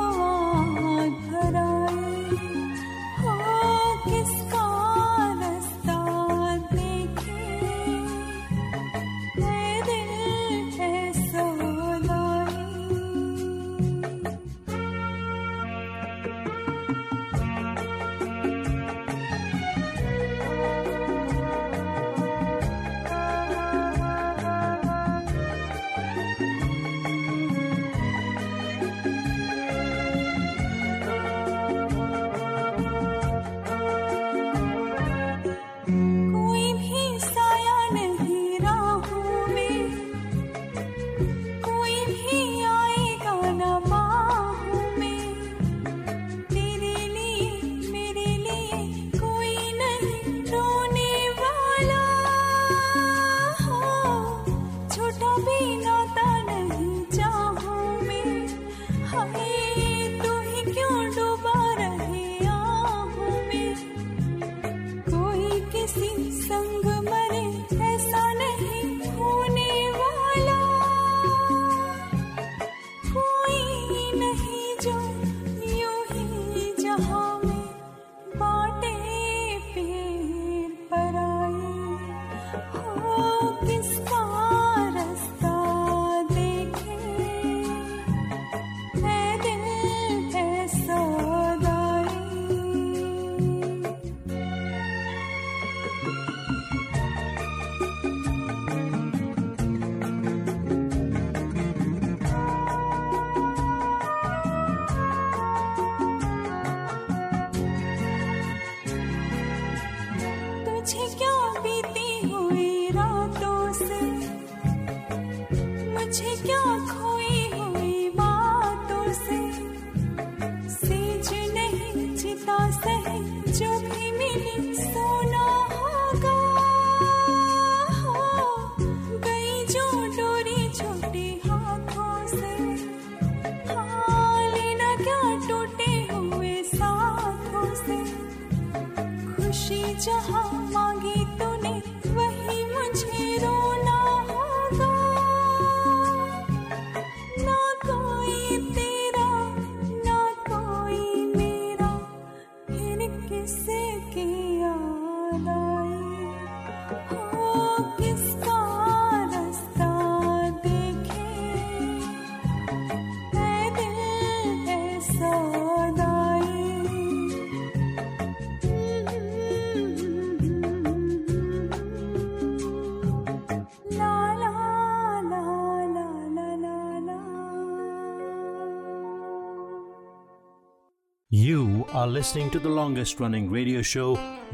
are 181.99 182.07
listening 182.07 182.49
to 182.49 182.61
the 182.61 182.69
longest 182.69 183.19
running 183.19 183.51
radio 183.51 183.81
show 183.83 184.09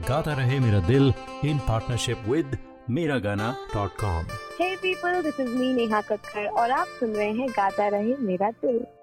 Gata 0.07 0.35
Rahe 0.37 0.61
Mera 0.63 0.81
Dil 0.87 1.09
in 1.43 1.59
partnership 1.71 2.19
with 2.27 2.47
Miragana.com. 2.89 4.27
Hey 4.57 4.77
people, 4.81 5.21
this 5.21 5.39
is 5.39 5.51
me 5.55 5.75
Neha 5.79 6.03
Kakkar 6.11 6.47
और 6.63 6.71
आप 6.71 6.97
सुन 7.01 7.13
रहे 7.17 7.33
हैं 7.41 7.49
गाता 7.51 7.89
रहे 7.97 8.17
मेरा 8.29 8.51
दिल 8.65 8.79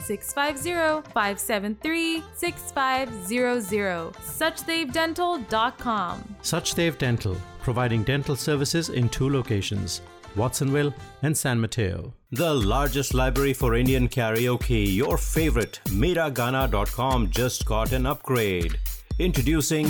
650 0.00 1.02
573 1.12 2.22
6500. 2.34 4.12
SuchdevDental.com. 4.12 6.36
Suchdev 6.42 6.98
Dental, 6.98 7.36
providing 7.62 8.02
dental 8.04 8.36
services 8.36 8.88
in 8.90 9.08
two 9.08 9.28
locations, 9.30 10.02
Watsonville 10.36 10.92
and 11.22 11.36
San 11.36 11.60
Mateo. 11.60 12.12
The 12.32 12.52
largest 12.54 13.14
library 13.14 13.54
for 13.54 13.74
Indian 13.74 14.08
karaoke, 14.08 14.94
your 14.94 15.16
favorite, 15.16 15.80
Miragana.com 15.86 17.30
just 17.30 17.64
got 17.64 17.92
an 17.92 18.06
upgrade. 18.06 18.78
Introducing 19.18 19.88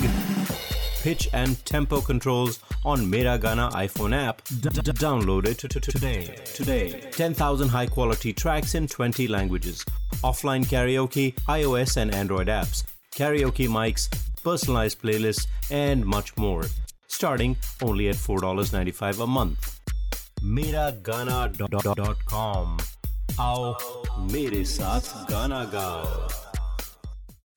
pitch 1.02 1.28
and 1.32 1.62
tempo 1.64 2.00
controls 2.00 2.60
on 2.86 3.10
Miragana 3.10 3.70
iPhone 3.72 4.14
app. 4.16 4.42
Download 4.44 5.46
it 5.46 5.58
today. 5.58 6.36
Today. 6.54 7.00
10,000 7.10 7.68
high 7.68 7.86
quality 7.86 8.32
tracks 8.32 8.76
in 8.76 8.86
20 8.86 9.26
languages. 9.26 9.84
Offline 10.22 10.64
karaoke, 10.64 11.34
iOS 11.48 11.96
and 11.96 12.14
Android 12.14 12.46
apps, 12.46 12.84
karaoke 13.14 13.66
mics, 13.68 14.08
personalized 14.42 15.02
playlists, 15.02 15.48
and 15.70 16.06
much 16.06 16.36
more. 16.36 16.64
Starting 17.08 17.56
only 17.82 18.08
at 18.08 18.14
$4.95 18.14 19.24
a 19.24 19.26
month. 19.26 19.80
MeraGana.com. 20.42 22.76
Aao, 23.38 23.74
mere 24.30 24.64
saath 24.64 25.26
gana 25.28 25.68
gao. 25.72 26.28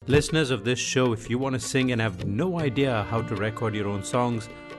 Listeners 0.08 0.50
of 0.50 0.64
this 0.64 0.80
show, 0.80 1.14
if 1.14 1.30
you 1.30 1.38
want 1.38 1.54
to 1.54 1.60
sing 1.60 1.92
and 1.92 2.02
have 2.02 2.26
no 2.26 2.60
idea 2.60 3.06
how 3.12 3.22
to 3.22 3.36
record 3.36 3.76
your 3.76 3.88
own 3.88 4.04
songs, 4.04 4.50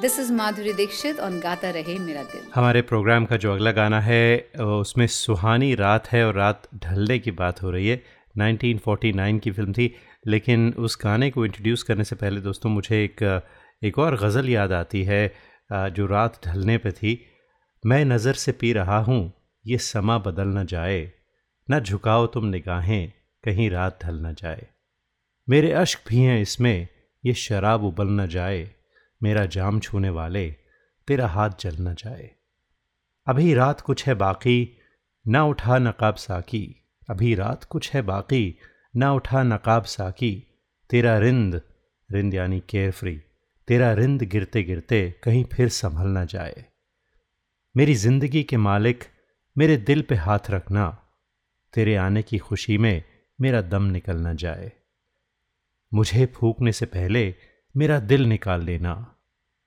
This 0.00 0.18
is 0.18 0.32
Madhuri 0.32 0.72
Dixit 0.72 1.18
on 1.20 1.38
गाता 1.40 1.70
रहे 1.70 1.98
मेरा 1.98 2.22
दिल 2.24 2.42
हमारे 2.54 2.80
programme 2.82 3.24
का 3.24 3.36
जो 3.36 3.52
अगला 3.52 3.72
गाना 3.72 4.00
है 4.00 4.40
उसमें 4.58 5.06
सुहानी 5.06 5.74
रात 5.74 6.06
है 6.08 6.24
और 6.26 6.34
रात 6.34 6.62
ढलने 6.76 7.18
की 7.18 7.30
बात 7.40 7.62
हो 7.62 7.70
रही 7.70 7.88
है। 7.88 8.00
1949 8.34 9.38
की 9.40 9.50
फ़िल्म 9.50 9.72
थी, 9.72 9.94
लेकिन 10.26 10.72
उस 10.78 10.98
गाने 11.02 11.30
को 11.30 11.44
इंट्रोड्यूस 11.46 11.82
करने 11.82 12.04
से 12.04 12.16
पहले 12.16 12.40
दोस्तों 12.40 12.70
मुझे 12.70 13.02
एक 13.04 13.22
एक 13.82 13.98
और 13.98 14.16
गज़ल 14.16 14.48
याद 14.50 14.72
आती 14.72 15.02
है 15.04 15.22
जो 15.70 16.06
रात 16.06 16.40
ढलने 16.46 16.78
पे 16.78 16.92
थी। 16.92 17.18
मैं 17.84 18.04
नज़र 18.06 18.34
से 18.36 18.52
पी 18.54 18.72
रहा 18.72 18.98
हूँ, 19.02 19.32
ये 19.64 19.78
समा 19.80 20.18
बदल 20.20 20.58
न 20.58 20.64
जाए। 20.66 21.00
न 21.68 21.80
झुकाओ 21.80 22.26
तुम 22.28 22.46
निगाहें, 22.46 23.12
कहीं 23.44 23.70
रात 23.70 24.04
ढल 24.04 24.26
न 24.26 24.34
जाए। 24.34 24.66
मेरे 25.48 25.72
अश्क 25.76 26.08
भी 26.08 26.18
हैं 26.18 26.40
इसमें, 26.42 26.88
ये 27.24 27.34
शराब 27.36 27.84
उबल 27.84 28.20
न 28.20 28.26
जाए। 28.30 28.68
मेरा 29.22 29.46
जाम 29.46 29.80
छूने 29.80 30.10
वाले, 30.10 30.50
तेरा 31.08 31.26
हाथ 31.28 31.50
जल 31.60 31.76
न 31.80 31.94
जाए। 31.94 32.30
अभी 33.26 33.54
रात 33.54 33.80
कुछ 33.80 34.06
है 34.06 34.14
बाकी, 34.14 34.78
ना 35.28 35.44
उठा 35.44 35.78
नकाब 35.78 36.14
साकी। 36.14 36.76
अभी 37.10 37.34
रात 37.34 37.64
कुछ 37.64 37.92
है 37.94 38.02
बाकी, 38.02 38.58
ना 38.96 39.12
उठा 39.12 39.42
नकाब 39.42 39.84
साकी। 39.84 40.46
तेरा 40.90 41.18
रिंद 41.18 41.60
रिंद 42.10 42.34
यानी 42.34 42.60
केयर 42.60 42.90
फ्री 42.90 43.22
तेरा 43.68 43.92
रिंद 43.92 44.22
गिरते 44.22 44.62
गिरते 44.62 45.10
कहीं 45.22 45.44
फिर 45.44 45.68
संभल 45.68 46.08
ना 46.08 46.24
जाए। 46.24 46.64
मेरी 47.76 47.94
ज़िंदगी 47.94 48.42
के 48.42 48.56
मालिक, 48.56 49.04
मेरे 49.58 49.76
दिल 49.76 50.02
पे 50.02 50.14
हाथ 50.14 50.50
रखना, 50.50 50.88
तेरे 51.74 51.96
आने 51.96 52.22
की 52.22 52.38
खुशी 52.38 52.78
में 52.78 53.02
मेरा 53.40 53.60
दम 53.62 53.82
निकल 53.82 54.16
ना 54.16 54.32
जाए। 54.34 54.72
मुझे 55.94 56.26
फूकने 56.26 56.72
से 56.72 56.86
पहले 56.86 57.34
मेरा 57.74 57.98
दिल 58.00 58.24
निकाल 58.24 58.62
लेना। 58.62 58.94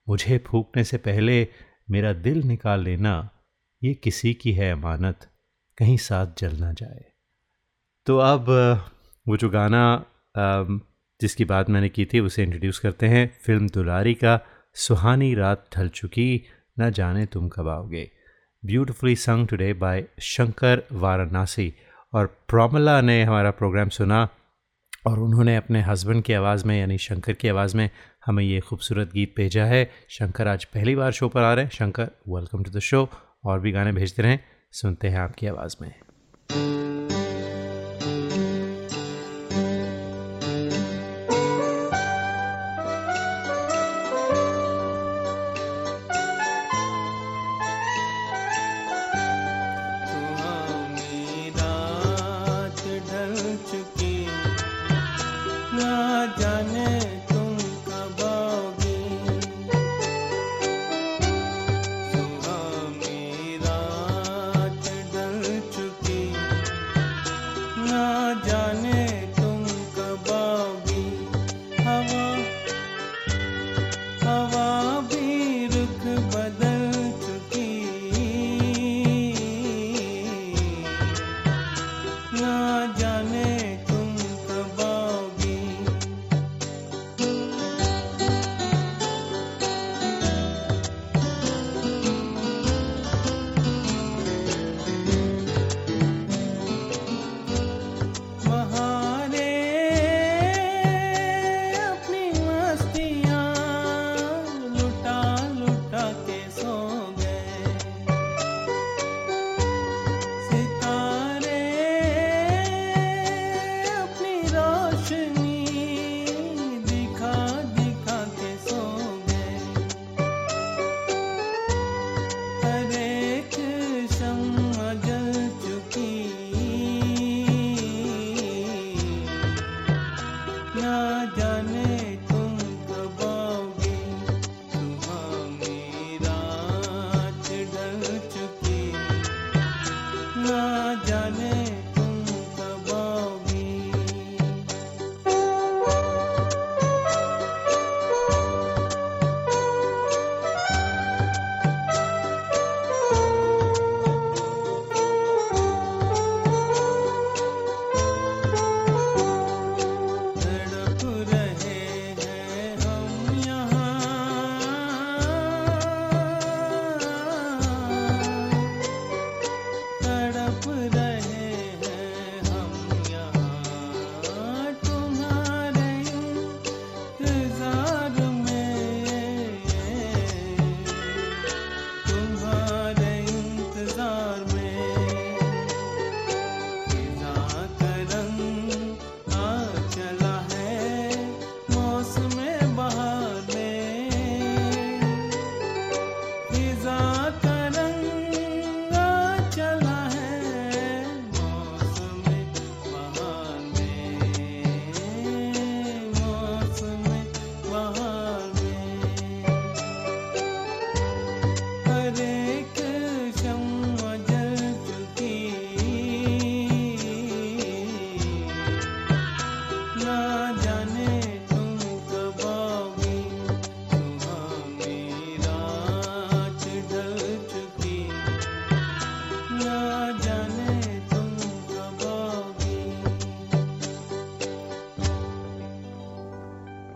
मुझे 0.07 0.37
फूकने 0.37 0.83
से 0.83 0.97
पहले 0.97 1.47
मेरा 1.91 2.13
दिल 2.13 2.41
निकाल 2.43 2.83
लेना, 2.83 3.29
ये 3.81 3.93
किसी 3.93 4.33
की 4.33 4.51
है 4.53 4.71
अमानत, 4.71 5.27
कहीं 5.77 5.97
साथ 5.97 6.27
जल 6.37 6.55
ना 6.55 6.71
जाए। 6.73 7.03
तो 8.07 8.17
अब 8.17 8.49
वो 9.27 9.37
जो 9.37 9.49
गाना 9.49 9.83
जिसकी 11.21 11.45
बात 11.45 11.69
मैंने 11.69 11.89
की 11.89 12.05
थी, 12.05 12.19
उसे 12.19 12.43
इंट्रोड्यूस 12.43 12.79
करते 12.79 13.07
हैं। 13.07 13.25
फ़िल्म 13.45 13.69
दुलारी 13.69 14.13
का, 14.13 14.39
सुहानी 14.75 15.33
रात 15.35 15.65
ढल 15.75 15.89
चुकी, 15.89 16.43
न 16.79 16.89
जाने 16.91 17.25
तुम 17.25 17.47
कब 17.49 17.67
आओगे। 17.67 18.09
ब्यूटिफुली 18.63 19.15
संग 19.15 19.47
टुडे 19.47 19.73
बाय 19.73 20.03
शंकर 20.21 20.83
वाराणसी 20.91 21.73
और 22.13 22.27
प्रोमला 22.47 22.99
ने 23.01 23.21
हमारा 23.23 23.51
प्रोग्राम 23.51 23.89
सुना। 23.89 24.27
और 25.05 25.19
उन्होंने 25.19 25.55
अपने 25.55 25.81
हस्बैंड 25.81 26.23
की 26.23 26.33
आवाज़ 26.33 26.65
में, 26.65 26.79
यानी 26.79 26.97
शंकर 26.97 27.33
की 27.33 27.47
आवाज़ 27.47 27.77
में, 27.77 27.89
हमें 28.25 28.43
ये 28.43 28.59
खूबसूरत 28.59 29.13
गीत 29.13 29.33
भेजा 29.37 29.65
है। 29.65 29.91
शंकर 30.09 30.47
आज 30.47 30.65
पहली 30.65 30.95
बार 30.95 31.11
शो 31.11 31.29
पर 31.29 31.41
आ 31.41 31.53
रहे 31.53 31.65
हैं। 31.65 31.71
Shankar 31.71 32.03
welcome 32.03 32.63
to 32.63 32.71
the 32.71 32.79
show 32.79 33.09
और 33.45 33.59
भी 33.59 33.71
गाने 33.71 33.91
भेजते 33.91 34.21
रहें, 34.21 34.39
सुनते 34.71 35.09
हैं 35.09 35.19
आपकी 35.19 35.47
आवाज़ 35.47 35.75
में। 35.81 35.93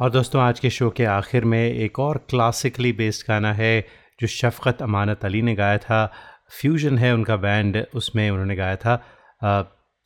और 0.07 0.11
दोस्तों, 0.13 0.41
आज 0.41 0.59
के 0.59 0.69
शो 0.69 0.89
के 0.89 1.05
आखिर 1.05 1.45
में 1.45 1.59
एक 1.59 1.99
और 1.99 2.17
क्लासिकली 2.29 2.91
बेस्ड 2.93 3.25
गाना 3.27 3.51
है, 3.53 3.87
जो 4.21 4.27
शफ़क़त 4.27 4.81
अमानत 4.81 5.25
अली 5.25 5.41
ने 5.41 5.55
गाया 5.55 5.77
था। 5.77 6.13
फ्यूजन 6.49 6.97
है 6.97 7.13
उनका 7.13 7.35
बैंड 7.35 7.77
उसमें 7.95 8.29
उन्होंने 8.29 8.55
गाया 8.55 8.75
था। 8.75 8.93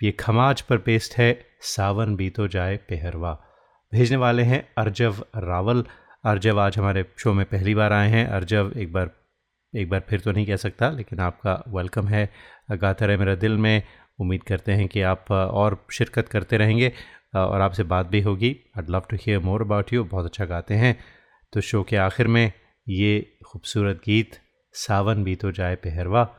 ये 0.02 0.12
खमाज 0.12 0.62
पर 0.62 0.78
बेस्ड 0.78 1.14
है, 1.18 1.46
सावन 1.62 2.16
बीतो 2.16 2.48
जाए 2.48 2.80
पेहरवा। 2.90 3.34
भेजने 3.92 4.18
वाले 4.18 4.44
हैं 4.44 4.64
अर्जव 4.78 5.24
रावल। 5.38 5.86
अर्जव 6.26 6.60
आज 6.60 6.78
हमारे 6.78 7.06
शो 7.18 7.34
में 7.34 7.46
पहली 7.46 7.76
बार 7.76 7.94
आए 7.94 8.10
हैं। 8.10 8.28
अर्जव, 8.28 8.72
एक 8.78 8.94
बार 8.94 9.12
एक 9.74 9.90
बार 9.90 10.04
फिर 10.10 10.20
तो 10.20 10.32
नहीं 10.32 10.46
कह 10.46 10.56
सकता, 10.56 10.90
लेकिन 10.90 11.20
आपका 11.20 11.64
वेलकम 11.68 12.08
है। 12.08 12.30
गाता 12.72 13.06
रहे 13.06 13.18
मेरा 13.18 13.36
दिल 13.36 13.58
में। 13.58 13.82
उम्मीद 14.20 14.44
करते 14.44 14.72
हैं 14.72 14.88
कि 14.88 15.02
आप 15.02 15.32
और 15.32 15.86
शिरकत 15.92 16.28
करते 16.28 16.58
रहेंगे। 16.58 16.92
और 17.34 17.62
आपसे 17.62 17.84
बात 17.84 18.06
भी 18.06 18.22
होगी। 18.22 18.56
I 18.78 18.86
love 18.90 19.04
to 19.10 19.16
hear 19.16 19.40
more 19.40 19.62
about 19.62 19.94
you 19.94 20.04
बहुत 20.04 20.26
अच्छा 20.26 20.46
गाते 20.46 20.74
हैं। 20.74 20.98
तो 21.54 21.62
शो 21.62 21.84
के 21.84 21.96
आखिर 21.96 22.28
में 22.28 22.52
ये 22.90 23.38
खूबसूरत 23.48 24.02
गीत 24.06 24.32
सावन 24.74 25.24
भी 25.24 25.36
तो 25.36 25.52
जाए 25.52 25.76
पहरवा 25.76 26.30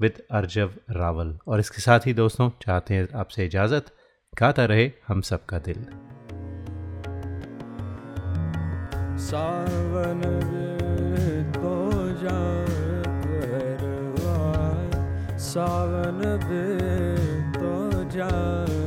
विद 0.00 0.22
अर्जव 0.30 0.70
रावल। 0.90 1.38
और 1.48 1.60
इसके 1.60 1.82
साथ 1.82 2.00
ही 2.06 2.14
दोस्तों, 2.14 2.50
चाहते 2.62 2.94
हैं 2.94 3.08
आपसे 3.14 3.46
इजाज़त। 3.46 3.86
गाता 4.40 4.64
रहे 4.64 4.90
हम 5.08 5.20
सबका 5.20 5.58
दिल। 5.58 5.84
सावन 9.18 10.22
तो 11.52 11.74
परवा 13.24 14.38
सावन 15.38 16.20
तो 16.42 16.62
परवा 17.58 18.81